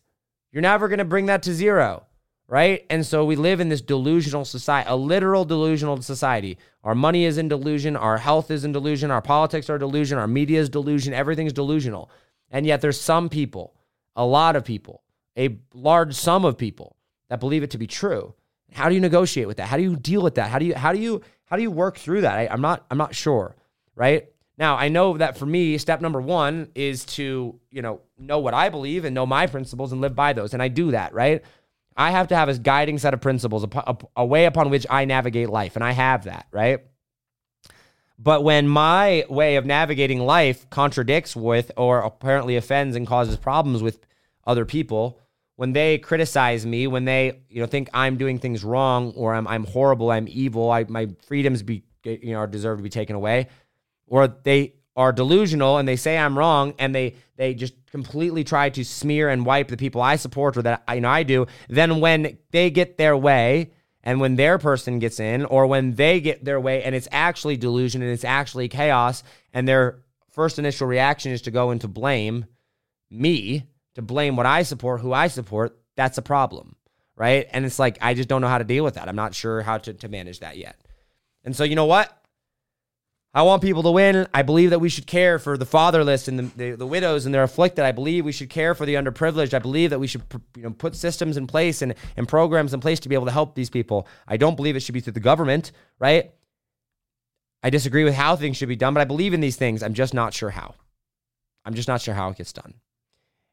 You're 0.52 0.62
never 0.62 0.88
going 0.88 1.00
to 1.00 1.06
bring 1.06 1.26
that 1.26 1.44
to 1.44 1.54
zero. 1.54 2.06
right? 2.48 2.86
And 2.90 3.06
so 3.06 3.26
we 3.26 3.36
live 3.36 3.60
in 3.60 3.70
this 3.70 3.82
delusional 3.82 4.46
society, 4.46 4.88
a 4.90 4.96
literal 4.96 5.46
delusional 5.46 6.02
society. 6.02 6.58
Our 6.84 6.96
money 6.96 7.26
is 7.26 7.38
in 7.38 7.48
delusion, 7.48 7.96
our 7.96 8.18
health 8.18 8.52
is 8.52 8.64
in 8.64 8.72
delusion, 8.72 9.10
our 9.12 9.22
politics 9.22 9.70
are 9.70 9.78
delusion, 9.78 10.18
our 10.18 10.28
media 10.28 10.60
is 10.60 10.70
delusion, 10.70 11.14
everything's 11.14 11.54
delusional. 11.54 12.10
And 12.52 12.66
yet 12.66 12.82
there's 12.82 13.00
some 13.00 13.30
people, 13.30 13.76
a 14.16 14.26
lot 14.26 14.56
of 14.56 14.64
people, 14.64 15.04
a 15.38 15.58
large 15.74 16.16
sum 16.16 16.46
of 16.46 16.58
people 16.58 16.96
that 17.30 17.40
believe 17.40 17.64
it 17.64 17.72
to 17.72 17.78
be 17.78 17.88
true. 17.88 18.34
How 18.72 18.90
do 18.90 18.96
you 18.96 19.02
negotiate 19.02 19.48
with 19.48 19.58
that? 19.58 19.68
How 19.68 19.78
do 19.78 19.84
you 19.84 19.96
deal 19.96 20.22
with 20.22 20.36
that? 20.36 20.50
How 20.50 20.60
do 20.60 20.66
you 20.66 20.76
how 20.76 20.92
do 20.92 21.00
you 21.00 21.22
how 21.46 21.56
do 21.56 21.62
you 21.62 21.72
work 21.72 21.98
through 21.98 22.22
that? 22.22 22.38
I, 22.38 22.48
I'm 22.48 22.62
not 22.62 22.86
I'm 22.90 22.98
not 22.98 23.16
sure, 23.16 23.56
right? 23.96 24.28
Now, 24.58 24.76
I 24.76 24.88
know 24.88 25.18
that 25.18 25.38
for 25.38 25.46
me, 25.46 25.78
step 25.78 26.02
number 26.02 26.22
one 26.22 26.70
is 26.76 27.04
to, 27.06 27.60
you 27.72 27.82
know, 27.82 28.02
know 28.18 28.40
what 28.40 28.54
I 28.54 28.70
believe 28.70 29.04
and 29.04 29.14
know 29.14 29.26
my 29.26 29.48
principles 29.48 29.92
and 29.92 30.00
live 30.00 30.16
by 30.16 30.34
those. 30.34 30.54
And 30.54 30.64
I 30.64 30.70
do 30.70 30.92
that, 30.92 31.14
right? 31.14 31.44
I 31.98 32.12
have 32.12 32.30
to 32.30 32.36
have 32.36 32.48
a 32.48 32.58
guiding 32.58 32.98
set 32.98 33.14
of 33.14 33.22
principles, 33.22 33.64
a, 33.64 33.98
a, 34.16 34.26
way 34.26 34.46
upon 34.46 34.70
which 34.70 34.86
I 34.90 35.06
navigate 35.06 35.50
life. 35.50 35.76
And 35.76 35.84
I 35.84 35.92
have 35.92 36.26
that, 36.26 36.48
right? 36.52 36.80
But 38.18 38.44
when 38.44 38.68
my 38.68 39.26
way 39.30 39.58
of 39.58 39.66
navigating 39.66 40.20
life 40.20 40.70
contradicts 40.70 41.36
with 41.36 41.72
or 41.76 42.00
apparently 42.00 42.56
offends 42.56 42.96
and 42.96 43.06
causes 43.06 43.36
problems 43.38 43.84
with 43.84 44.00
other 44.46 44.66
people, 44.66 45.20
when 45.58 45.74
they 45.74 45.98
criticize 45.98 46.66
me, 46.66 46.88
when 46.88 47.06
they 47.06 47.42
you 47.50 47.62
know 47.62 47.68
think 47.68 47.90
I'm 47.94 48.18
doing 48.18 48.40
things 48.40 48.64
wrong 48.64 49.12
or 49.16 49.34
I'm 49.34 49.48
I'm 49.48 49.66
horrible, 49.66 50.12
I'm 50.12 50.28
evil, 50.30 50.72
I, 50.72 50.86
my 50.86 51.10
freedoms 51.26 51.64
be 51.64 51.84
eh, 52.06 52.18
you 52.22 52.34
know 52.34 52.40
are 52.40 52.48
deserve 52.48 52.80
to 52.80 52.84
be 52.84 52.90
taken 52.90 53.16
away, 53.16 53.48
or 54.08 54.28
they 54.28 54.76
are 54.96 55.12
delusional 55.12 55.78
and 55.78 55.88
they 55.88 55.98
say 55.98 56.18
I'm 56.18 56.38
wrong 56.38 56.74
and 56.80 56.96
they 56.96 57.16
they 57.36 57.54
just 57.54 57.74
completely 57.92 58.44
try 58.46 58.70
to 58.70 58.84
smear 58.86 59.30
and 59.30 59.46
wipe 59.46 59.68
the 59.68 59.78
people 59.78 60.02
I 60.02 60.16
support 60.16 60.56
or 60.56 60.62
that 60.62 60.84
I 60.88 60.96
you 60.96 61.02
know 61.02 61.10
I 61.10 61.24
do, 61.24 61.48
then 61.68 62.00
when 62.00 62.38
they 62.52 62.70
get 62.70 62.98
their 62.98 63.18
way 63.18 63.72
and 64.06 64.20
when 64.20 64.36
their 64.36 64.58
person 64.58 65.00
gets 65.00 65.20
in 65.20 65.44
or 65.46 65.68
when 65.68 65.96
they 65.96 66.22
get 66.22 66.46
their 66.46 66.60
way 66.60 66.84
and 66.84 66.96
it's 66.96 67.10
actually 67.12 67.58
delusion 67.58 68.02
and 68.02 68.12
it's 68.12 68.24
actually 68.24 68.70
chaos 68.70 69.24
and 69.52 69.68
their 69.68 70.00
first 70.30 70.60
initial 70.60 70.88
reaction 70.88 71.32
is 71.32 71.42
to 71.42 71.52
go 71.52 71.72
into 71.72 71.88
blame 71.88 72.46
me 73.10 73.68
to 73.96 74.02
blame 74.02 74.36
what 74.36 74.46
I 74.46 74.64
support, 74.64 75.02
who 75.02 75.12
I 75.14 75.28
support, 75.28 75.78
that's 75.96 76.18
a 76.18 76.22
problem, 76.22 76.76
right? 77.16 77.48
And 77.52 77.66
it's 77.66 77.80
like, 77.80 77.98
I 78.02 78.14
just 78.14 78.30
don't 78.30 78.42
know 78.42 78.48
how 78.48 78.58
to 78.58 78.64
deal 78.64 78.84
with 78.84 78.96
that. 78.96 79.10
I'm 79.10 79.16
not 79.16 79.34
sure 79.34 79.62
how 79.62 79.78
to, 79.80 79.94
to 79.94 80.10
manage 80.10 80.42
that 80.42 80.58
yet. 80.58 80.80
And 81.44 81.56
so, 81.56 81.64
you 81.64 81.76
know 81.76 81.86
what? 81.86 82.16
I 83.36 83.42
want 83.42 83.62
people 83.62 83.84
to 83.84 83.92
win. 83.92 84.28
I 84.34 84.44
believe 84.44 84.70
that 84.70 84.80
we 84.80 84.88
should 84.88 85.08
care 85.08 85.40
for 85.40 85.58
the 85.58 85.66
fatherless 85.66 86.30
and 86.30 86.40
the, 86.40 86.44
the, 86.56 86.72
the, 86.78 86.88
widows 86.88 87.26
and 87.26 87.36
their 87.36 87.44
afflicted. 87.44 87.84
I 87.84 87.92
believe 87.92 88.24
we 88.24 88.32
should 88.32 88.50
care 88.50 88.74
for 88.74 88.86
the 88.86 88.94
underprivileged. 88.94 89.54
I 89.54 89.60
believe 89.60 89.90
that 89.90 90.00
we 90.00 90.08
should 90.08 90.24
you 90.56 90.64
know, 90.64 90.70
put 90.70 90.96
systems 90.96 91.36
in 91.36 91.46
place 91.46 91.82
and, 91.82 91.96
and 92.16 92.30
programs 92.30 92.74
in 92.74 92.80
place 92.80 93.02
to 93.02 93.10
be 93.10 93.16
able 93.16 93.26
to 93.26 93.34
help 93.34 93.54
these 93.54 93.70
people. 93.70 94.08
I 94.26 94.38
don't 94.38 94.56
believe 94.56 94.78
it 94.78 94.80
should 94.80 94.94
be 94.94 95.02
through 95.02 95.14
the 95.14 95.20
government, 95.20 95.74
right? 96.00 96.32
I 97.62 97.70
disagree 97.70 98.06
with 98.06 98.14
how 98.14 98.38
things 98.38 98.56
should 98.56 98.70
be 98.70 98.78
done, 98.78 98.94
but 98.94 99.02
I 99.02 99.06
believe 99.06 99.34
in 99.34 99.42
these 99.42 99.58
things. 99.58 99.84
I'm 99.84 99.96
just 99.96 100.14
not 100.14 100.34
sure 100.34 100.52
how. 100.52 100.76
I'm 101.66 101.74
just 101.74 101.90
not 101.90 102.00
sure 102.00 102.14
how 102.14 102.30
it 102.30 102.38
gets 102.38 102.54
done. 102.54 102.74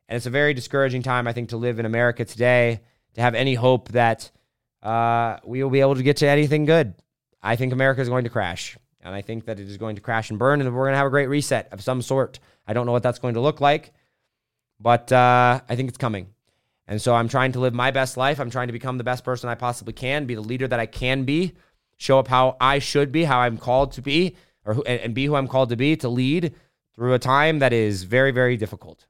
And 0.08 0.16
it's 0.16 0.26
a 0.26 0.30
very 0.30 0.54
discouraging 0.54 1.02
time, 1.02 1.26
I 1.26 1.32
think, 1.32 1.48
to 1.48 1.56
live 1.56 1.80
in 1.80 1.86
America 1.86 2.24
today, 2.24 2.82
to 3.14 3.20
have 3.20 3.34
any 3.34 3.54
hope 3.54 3.88
that 3.88 4.30
uh, 4.80 5.38
we 5.44 5.60
will 5.60 5.70
be 5.70 5.80
able 5.80 5.96
to 5.96 6.04
get 6.04 6.18
to 6.18 6.28
anything 6.28 6.66
good. 6.66 6.94
I 7.42 7.56
think 7.56 7.72
America 7.72 8.00
is 8.00 8.08
going 8.08 8.24
to 8.24 8.30
crash. 8.30 8.76
And 9.02 9.14
I 9.14 9.20
think 9.20 9.46
that 9.46 9.58
it 9.58 9.68
is 9.68 9.76
going 9.78 9.96
to 9.96 10.02
crash 10.02 10.30
and 10.30 10.38
burn, 10.38 10.60
and 10.60 10.74
we're 10.74 10.84
going 10.84 10.92
to 10.92 10.98
have 10.98 11.06
a 11.06 11.10
great 11.10 11.28
reset 11.28 11.68
of 11.72 11.82
some 11.82 12.02
sort. 12.02 12.38
I 12.66 12.72
don't 12.72 12.86
know 12.86 12.92
what 12.92 13.02
that's 13.02 13.18
going 13.18 13.34
to 13.34 13.40
look 13.40 13.60
like, 13.60 13.92
but 14.78 15.10
uh, 15.10 15.60
I 15.68 15.76
think 15.76 15.88
it's 15.88 15.98
coming. 15.98 16.28
And 16.86 17.00
so 17.00 17.14
I'm 17.14 17.28
trying 17.28 17.52
to 17.52 17.60
live 17.60 17.74
my 17.74 17.90
best 17.90 18.16
life. 18.16 18.38
I'm 18.38 18.50
trying 18.50 18.68
to 18.68 18.72
become 18.72 18.98
the 18.98 19.04
best 19.04 19.24
person 19.24 19.48
I 19.48 19.54
possibly 19.54 19.92
can, 19.92 20.26
be 20.26 20.34
the 20.34 20.40
leader 20.40 20.68
that 20.68 20.80
I 20.80 20.86
can 20.86 21.24
be, 21.24 21.54
show 21.96 22.18
up 22.18 22.28
how 22.28 22.56
I 22.60 22.78
should 22.78 23.12
be, 23.12 23.24
how 23.24 23.40
I'm 23.40 23.58
called 23.58 23.92
to 23.92 24.02
be, 24.02 24.36
or 24.64 24.74
who, 24.74 24.82
and 24.82 25.14
be 25.14 25.26
who 25.26 25.34
I'm 25.34 25.48
called 25.48 25.70
to 25.70 25.76
be, 25.76 25.96
to 25.96 26.08
lead 26.08 26.54
through 26.94 27.14
a 27.14 27.18
time 27.18 27.58
that 27.60 27.72
is 27.72 28.04
very, 28.04 28.30
very 28.30 28.56
difficult. 28.56 29.06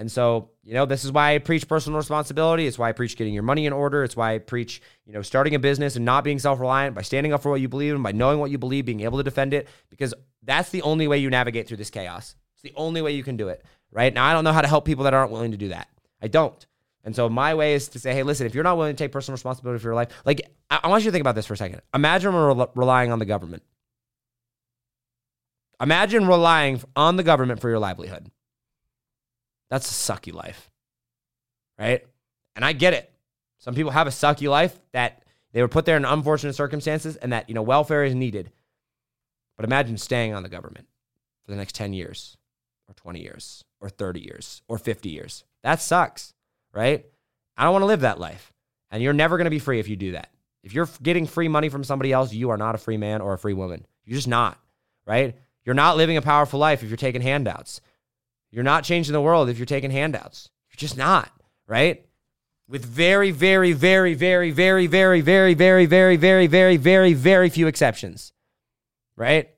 And 0.00 0.10
so, 0.10 0.48
you 0.64 0.72
know, 0.72 0.86
this 0.86 1.04
is 1.04 1.12
why 1.12 1.34
I 1.34 1.38
preach 1.40 1.68
personal 1.68 1.98
responsibility. 1.98 2.66
It's 2.66 2.78
why 2.78 2.88
I 2.88 2.92
preach 2.92 3.18
getting 3.18 3.34
your 3.34 3.42
money 3.42 3.66
in 3.66 3.74
order. 3.74 4.02
It's 4.02 4.16
why 4.16 4.32
I 4.32 4.38
preach, 4.38 4.80
you 5.04 5.12
know, 5.12 5.20
starting 5.20 5.54
a 5.54 5.58
business 5.58 5.94
and 5.94 6.06
not 6.06 6.24
being 6.24 6.38
self 6.38 6.58
reliant 6.58 6.94
by 6.94 7.02
standing 7.02 7.34
up 7.34 7.42
for 7.42 7.50
what 7.50 7.60
you 7.60 7.68
believe 7.68 7.94
in, 7.94 8.02
by 8.02 8.12
knowing 8.12 8.38
what 8.38 8.50
you 8.50 8.56
believe, 8.56 8.86
being 8.86 9.00
able 9.00 9.18
to 9.18 9.24
defend 9.24 9.52
it, 9.52 9.68
because 9.90 10.14
that's 10.42 10.70
the 10.70 10.80
only 10.80 11.06
way 11.06 11.18
you 11.18 11.28
navigate 11.28 11.68
through 11.68 11.76
this 11.76 11.90
chaos. 11.90 12.34
It's 12.54 12.62
the 12.62 12.72
only 12.76 13.02
way 13.02 13.12
you 13.12 13.22
can 13.22 13.36
do 13.36 13.48
it, 13.48 13.62
right? 13.92 14.14
Now, 14.14 14.24
I 14.24 14.32
don't 14.32 14.42
know 14.42 14.54
how 14.54 14.62
to 14.62 14.68
help 14.68 14.86
people 14.86 15.04
that 15.04 15.12
aren't 15.12 15.32
willing 15.32 15.50
to 15.50 15.58
do 15.58 15.68
that. 15.68 15.86
I 16.22 16.28
don't. 16.28 16.66
And 17.04 17.14
so 17.14 17.28
my 17.28 17.54
way 17.54 17.74
is 17.74 17.88
to 17.88 17.98
say, 17.98 18.14
hey, 18.14 18.22
listen, 18.22 18.46
if 18.46 18.54
you're 18.54 18.64
not 18.64 18.78
willing 18.78 18.96
to 18.96 19.04
take 19.04 19.12
personal 19.12 19.34
responsibility 19.34 19.82
for 19.82 19.88
your 19.88 19.94
life, 19.94 20.08
like, 20.24 20.40
I, 20.70 20.88
want 20.88 21.04
you 21.04 21.10
to 21.10 21.12
think 21.12 21.20
about 21.20 21.34
this 21.34 21.44
for 21.44 21.52
a 21.52 21.58
second. 21.58 21.82
Imagine 21.92 22.32
we're 22.32 22.68
relying 22.74 23.12
on 23.12 23.18
the 23.18 23.26
government. 23.26 23.64
Imagine 25.78 26.26
relying 26.26 26.80
on 26.96 27.16
the 27.16 27.22
government 27.22 27.60
for 27.60 27.68
your 27.68 27.78
livelihood. 27.78 28.30
That's 29.70 29.90
a 29.90 30.12
sucky 30.12 30.32
life. 30.32 30.70
Right? 31.78 32.06
And 32.56 32.64
I 32.64 32.72
get 32.72 32.92
it. 32.92 33.10
Some 33.58 33.74
people 33.74 33.92
have 33.92 34.06
a 34.06 34.10
sucky 34.10 34.48
life 34.48 34.78
that 34.92 35.22
they 35.52 35.62
were 35.62 35.68
put 35.68 35.84
there 35.84 35.96
in 35.96 36.04
unfortunate 36.04 36.54
circumstances 36.54 37.16
and 37.16 37.32
that, 37.32 37.48
you 37.48 37.54
know, 37.54 37.62
welfare 37.62 38.04
is 38.04 38.14
needed. 38.14 38.50
But 39.56 39.64
imagine 39.64 39.98
staying 39.98 40.34
on 40.34 40.42
the 40.42 40.48
government 40.48 40.86
for 41.44 41.50
the 41.50 41.56
next 41.56 41.74
10 41.74 41.92
years 41.92 42.36
or 42.88 42.94
20 42.94 43.20
years 43.20 43.64
or 43.80 43.88
30 43.88 44.20
years 44.20 44.62
or 44.68 44.78
50 44.78 45.08
years. 45.08 45.44
That 45.62 45.80
sucks, 45.80 46.34
right? 46.72 47.04
I 47.56 47.64
don't 47.64 47.72
want 47.72 47.82
to 47.82 47.86
live 47.86 48.00
that 48.00 48.20
life. 48.20 48.52
And 48.90 49.02
you're 49.02 49.12
never 49.12 49.36
going 49.36 49.44
to 49.44 49.50
be 49.50 49.58
free 49.58 49.78
if 49.78 49.88
you 49.88 49.96
do 49.96 50.12
that. 50.12 50.30
If 50.62 50.74
you're 50.74 50.88
getting 51.02 51.26
free 51.26 51.48
money 51.48 51.68
from 51.68 51.84
somebody 51.84 52.12
else, 52.12 52.32
you 52.32 52.50
are 52.50 52.56
not 52.56 52.74
a 52.74 52.78
free 52.78 52.96
man 52.96 53.20
or 53.20 53.34
a 53.34 53.38
free 53.38 53.52
woman. 53.52 53.86
You're 54.04 54.16
just 54.16 54.28
not, 54.28 54.58
right? 55.06 55.36
You're 55.64 55.74
not 55.74 55.96
living 55.96 56.16
a 56.16 56.22
powerful 56.22 56.58
life 56.58 56.82
if 56.82 56.88
you're 56.88 56.96
taking 56.96 57.22
handouts. 57.22 57.80
You're 58.50 58.64
not 58.64 58.84
changing 58.84 59.12
the 59.12 59.20
world 59.20 59.48
if 59.48 59.58
you're 59.58 59.66
taking 59.66 59.90
handouts. 59.90 60.50
You're 60.70 60.78
just 60.78 60.96
not, 60.96 61.30
right? 61.66 62.04
With 62.68 62.84
very, 62.84 63.30
very, 63.30 63.72
very, 63.72 64.14
very, 64.14 64.50
very, 64.50 64.86
very, 64.86 65.20
very, 65.20 65.52
very, 65.52 65.86
very, 65.86 66.16
very, 66.16 66.46
very, 66.46 66.76
very, 66.76 67.12
very 67.12 67.48
few 67.48 67.66
exceptions, 67.66 68.32
right? 69.16 69.50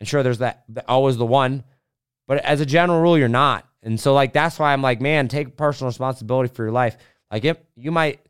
And 0.00 0.08
sure, 0.08 0.22
there's 0.22 0.38
that 0.38 0.64
always 0.88 1.16
the 1.16 1.26
one, 1.26 1.64
but 2.26 2.38
as 2.38 2.60
a 2.60 2.66
general 2.66 3.00
rule, 3.00 3.18
you're 3.18 3.28
not. 3.28 3.66
And 3.82 3.98
so, 4.00 4.14
like, 4.14 4.32
that's 4.32 4.58
why 4.58 4.72
I'm 4.72 4.82
like, 4.82 5.00
man, 5.00 5.28
take 5.28 5.56
personal 5.56 5.88
responsibility 5.88 6.52
for 6.54 6.64
your 6.64 6.72
life. 6.72 6.96
Like, 7.30 7.44
if 7.44 7.58
you 7.76 7.90
might 7.90 8.20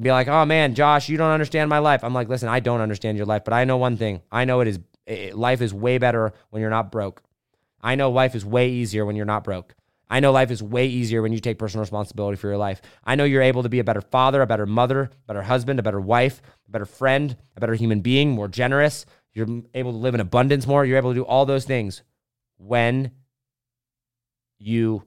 be 0.00 0.10
like, 0.10 0.28
oh 0.28 0.44
man, 0.44 0.74
Josh, 0.74 1.08
you 1.08 1.16
don't 1.16 1.30
understand 1.30 1.70
my 1.70 1.78
life. 1.78 2.04
I'm 2.04 2.14
like, 2.14 2.28
listen, 2.28 2.48
I 2.48 2.60
don't 2.60 2.80
understand 2.80 3.16
your 3.16 3.26
life, 3.26 3.44
but 3.44 3.54
I 3.54 3.64
know 3.64 3.76
one 3.76 3.96
thing. 3.96 4.22
I 4.30 4.44
know 4.44 4.60
it 4.60 4.68
is 4.68 4.78
it, 5.06 5.36
life 5.36 5.60
is 5.60 5.72
way 5.72 5.98
better 5.98 6.32
when 6.50 6.60
you're 6.60 6.70
not 6.70 6.90
broke. 6.90 7.22
I 7.86 7.94
know 7.94 8.10
life 8.10 8.34
is 8.34 8.44
way 8.44 8.68
easier 8.68 9.06
when 9.06 9.14
you're 9.14 9.24
not 9.24 9.44
broke. 9.44 9.76
I 10.10 10.18
know 10.18 10.32
life 10.32 10.50
is 10.50 10.60
way 10.60 10.88
easier 10.88 11.22
when 11.22 11.32
you 11.32 11.38
take 11.38 11.56
personal 11.56 11.82
responsibility 11.82 12.36
for 12.36 12.48
your 12.48 12.56
life. 12.56 12.82
I 13.04 13.14
know 13.14 13.22
you're 13.22 13.42
able 13.42 13.62
to 13.62 13.68
be 13.68 13.78
a 13.78 13.84
better 13.84 14.00
father, 14.00 14.42
a 14.42 14.46
better 14.46 14.66
mother, 14.66 15.02
a 15.02 15.26
better 15.28 15.42
husband, 15.42 15.78
a 15.78 15.84
better 15.84 16.00
wife, 16.00 16.42
a 16.66 16.70
better 16.72 16.84
friend, 16.84 17.36
a 17.56 17.60
better 17.60 17.74
human 17.74 18.00
being, 18.00 18.30
more 18.32 18.48
generous. 18.48 19.06
You're 19.34 19.62
able 19.72 19.92
to 19.92 19.98
live 19.98 20.14
in 20.14 20.20
abundance 20.20 20.66
more. 20.66 20.84
You're 20.84 20.96
able 20.96 21.12
to 21.12 21.20
do 21.20 21.24
all 21.24 21.46
those 21.46 21.64
things 21.64 22.02
when 22.58 23.12
you 24.58 25.04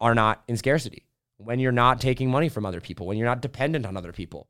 are 0.00 0.14
not 0.16 0.42
in 0.48 0.56
scarcity, 0.56 1.06
when 1.36 1.60
you're 1.60 1.70
not 1.70 2.00
taking 2.00 2.32
money 2.32 2.48
from 2.48 2.66
other 2.66 2.80
people, 2.80 3.06
when 3.06 3.16
you're 3.16 3.28
not 3.28 3.42
dependent 3.42 3.86
on 3.86 3.96
other 3.96 4.12
people. 4.12 4.48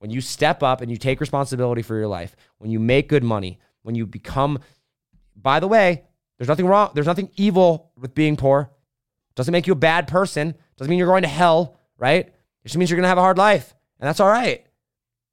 When 0.00 0.10
you 0.10 0.20
step 0.20 0.64
up 0.64 0.80
and 0.80 0.90
you 0.90 0.96
take 0.96 1.20
responsibility 1.20 1.82
for 1.82 1.96
your 1.96 2.08
life, 2.08 2.34
when 2.58 2.72
you 2.72 2.80
make 2.80 3.08
good 3.08 3.24
money, 3.24 3.60
when 3.82 3.94
you 3.94 4.04
become, 4.04 4.58
by 5.36 5.60
the 5.60 5.68
way, 5.68 6.02
there's 6.38 6.48
nothing 6.48 6.66
wrong. 6.66 6.90
There's 6.94 7.06
nothing 7.06 7.30
evil 7.36 7.92
with 7.96 8.14
being 8.14 8.36
poor. 8.36 8.70
Doesn't 9.34 9.52
make 9.52 9.66
you 9.66 9.72
a 9.72 9.76
bad 9.76 10.08
person. 10.08 10.54
Doesn't 10.76 10.88
mean 10.88 10.98
you're 10.98 11.08
going 11.08 11.22
to 11.22 11.28
hell, 11.28 11.78
right? 11.96 12.26
It 12.26 12.34
just 12.64 12.76
means 12.76 12.90
you're 12.90 12.96
going 12.96 13.04
to 13.04 13.08
have 13.08 13.18
a 13.18 13.22
hard 13.22 13.38
life. 13.38 13.74
And 14.00 14.06
that's 14.06 14.20
all 14.20 14.28
right, 14.28 14.64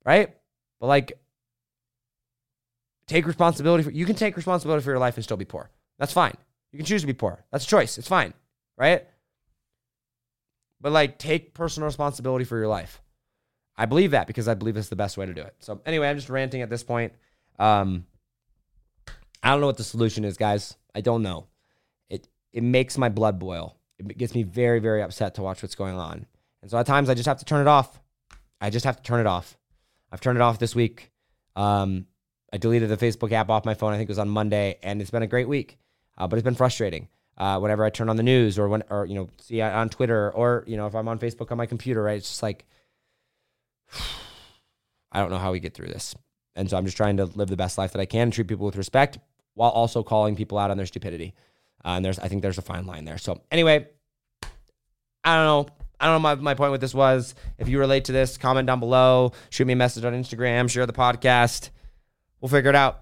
right? 0.03 0.35
But 0.79 0.87
like, 0.87 1.19
take 3.07 3.27
responsibility 3.27 3.83
for, 3.83 3.91
you 3.91 4.05
can 4.05 4.15
take 4.15 4.35
responsibility 4.35 4.83
for 4.83 4.89
your 4.89 4.99
life 4.99 5.15
and 5.15 5.23
still 5.23 5.37
be 5.37 5.45
poor. 5.45 5.69
That's 5.99 6.13
fine. 6.13 6.33
You 6.71 6.77
can 6.77 6.85
choose 6.85 7.01
to 7.01 7.07
be 7.07 7.13
poor. 7.13 7.43
That's 7.51 7.65
a 7.65 7.67
choice. 7.67 7.97
It's 7.97 8.07
fine, 8.07 8.33
right? 8.77 9.07
But 10.81 10.91
like, 10.91 11.19
take 11.19 11.53
personal 11.53 11.85
responsibility 11.85 12.45
for 12.45 12.57
your 12.57 12.67
life. 12.67 13.01
I 13.77 13.85
believe 13.85 14.11
that 14.11 14.27
because 14.27 14.47
I 14.47 14.53
believe 14.53 14.77
it's 14.77 14.89
the 14.89 14.95
best 14.95 15.17
way 15.17 15.25
to 15.25 15.33
do 15.33 15.41
it. 15.41 15.55
So 15.59 15.81
anyway, 15.85 16.09
I'm 16.09 16.15
just 16.15 16.29
ranting 16.29 16.61
at 16.61 16.69
this 16.69 16.83
point. 16.83 17.13
Um, 17.59 18.05
I 19.45 19.51
don't 19.51 19.61
know 19.61 19.67
what 19.67 19.77
the 19.77 19.83
solution 19.83 20.25
is, 20.25 20.37
guys. 20.37 20.75
I 20.95 21.01
don't 21.01 21.21
know. 21.21 21.45
It 22.09 22.27
it 22.51 22.63
makes 22.63 22.97
my 22.97 23.09
blood 23.09 23.37
boil. 23.37 23.77
It 23.99 24.17
gets 24.17 24.33
me 24.33 24.41
very 24.41 24.79
very 24.79 25.03
upset 25.03 25.35
to 25.35 25.43
watch 25.43 25.61
what's 25.61 25.75
going 25.75 25.95
on. 25.95 26.25
And 26.63 26.71
so 26.71 26.79
at 26.79 26.87
times 26.87 27.09
I 27.09 27.13
just 27.13 27.27
have 27.27 27.37
to 27.37 27.45
turn 27.45 27.61
it 27.61 27.67
off. 27.67 28.01
I 28.59 28.71
just 28.71 28.85
have 28.85 28.97
to 28.97 29.03
turn 29.03 29.19
it 29.19 29.27
off. 29.27 29.55
I've 30.11 30.19
turned 30.19 30.39
it 30.39 30.41
off 30.41 30.57
this 30.57 30.73
week. 30.73 31.11
Um, 31.55 32.07
I 32.51 32.57
deleted 32.57 32.89
the 32.89 32.97
Facebook 32.97 33.31
app 33.33 33.49
off 33.49 33.65
my 33.65 33.75
phone. 33.75 33.93
I 33.93 33.97
think 33.97 34.09
it 34.09 34.11
was 34.11 34.19
on 34.19 34.29
Monday, 34.29 34.79
and 34.81 34.99
it's 34.99 35.11
been 35.11 35.21
a 35.21 35.27
great 35.27 35.47
week. 35.47 35.77
Uh, 36.17 36.25
but 36.25 36.37
it's 36.37 36.43
been 36.43 36.55
frustrating. 36.55 37.07
Uh, 37.37 37.59
whenever 37.59 37.83
I 37.83 37.91
turn 37.91 38.09
on 38.09 38.15
the 38.15 38.23
news 38.23 38.57
or 38.57 38.67
when 38.67 38.81
or 38.89 39.05
you 39.05 39.13
know 39.13 39.29
see 39.39 39.61
on 39.61 39.89
Twitter 39.89 40.31
or 40.31 40.63
you 40.65 40.75
know 40.75 40.87
if 40.87 40.95
I'm 40.95 41.07
on 41.07 41.19
Facebook 41.19 41.51
on 41.51 41.59
my 41.59 41.67
computer, 41.67 42.01
right? 42.01 42.17
It's 42.17 42.29
just 42.29 42.41
like 42.41 42.65
I 45.11 45.19
don't 45.19 45.29
know 45.29 45.37
how 45.37 45.51
we 45.51 45.59
get 45.59 45.75
through 45.75 45.89
this. 45.89 46.15
And 46.55 46.67
so 46.67 46.77
I'm 46.77 46.85
just 46.85 46.97
trying 46.97 47.17
to 47.17 47.25
live 47.25 47.49
the 47.49 47.57
best 47.57 47.77
life 47.77 47.91
that 47.91 47.99
I 47.99 48.05
can, 48.05 48.31
treat 48.31 48.47
people 48.47 48.65
with 48.65 48.77
respect 48.77 49.19
while 49.55 49.71
also 49.71 50.03
calling 50.03 50.35
people 50.35 50.57
out 50.57 50.71
on 50.71 50.77
their 50.77 50.85
stupidity. 50.85 51.33
Uh, 51.83 51.89
and 51.89 52.05
there's, 52.05 52.19
I 52.19 52.27
think 52.27 52.41
there's 52.41 52.57
a 52.57 52.61
fine 52.61 52.85
line 52.85 53.05
there. 53.05 53.17
So 53.17 53.41
anyway, 53.51 53.87
I 55.23 55.35
don't 55.35 55.45
know. 55.45 55.73
I 55.99 56.05
don't 56.07 56.15
know 56.15 56.19
my, 56.19 56.35
my 56.35 56.53
point 56.53 56.71
with 56.71 56.81
this 56.81 56.93
was. 56.93 57.35
If 57.57 57.69
you 57.69 57.79
relate 57.79 58.05
to 58.05 58.11
this, 58.11 58.37
comment 58.37 58.67
down 58.67 58.79
below, 58.81 59.31
shoot 59.49 59.65
me 59.65 59.73
a 59.73 59.77
message 59.77 60.03
on 60.03 60.13
Instagram, 60.13 60.69
share 60.69 60.85
the 60.85 60.93
podcast. 60.93 61.69
We'll 62.41 62.49
figure 62.49 62.69
it 62.69 62.75
out. 62.75 63.01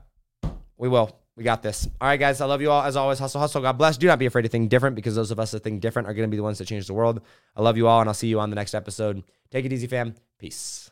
We 0.77 0.87
will. 0.87 1.19
We 1.35 1.43
got 1.43 1.63
this. 1.63 1.87
All 1.99 2.07
right, 2.07 2.19
guys. 2.19 2.39
I 2.39 2.45
love 2.45 2.61
you 2.61 2.69
all. 2.69 2.83
As 2.83 2.95
always, 2.95 3.17
hustle, 3.17 3.41
hustle. 3.41 3.61
God 3.61 3.79
bless. 3.79 3.97
Do 3.97 4.05
not 4.05 4.19
be 4.19 4.27
afraid 4.27 4.43
to 4.43 4.49
think 4.49 4.69
different 4.69 4.95
because 4.95 5.15
those 5.15 5.31
of 5.31 5.39
us 5.39 5.51
that 5.51 5.63
think 5.63 5.81
different 5.81 6.07
are 6.07 6.13
going 6.13 6.29
to 6.29 6.31
be 6.31 6.37
the 6.37 6.43
ones 6.43 6.59
that 6.59 6.67
change 6.67 6.85
the 6.85 6.93
world. 6.93 7.21
I 7.55 7.63
love 7.63 7.75
you 7.75 7.87
all, 7.87 7.99
and 8.01 8.07
I'll 8.07 8.13
see 8.13 8.27
you 8.27 8.39
on 8.39 8.51
the 8.51 8.55
next 8.55 8.75
episode. 8.75 9.23
Take 9.49 9.65
it 9.65 9.73
easy, 9.73 9.87
fam. 9.87 10.13
Peace. 10.37 10.91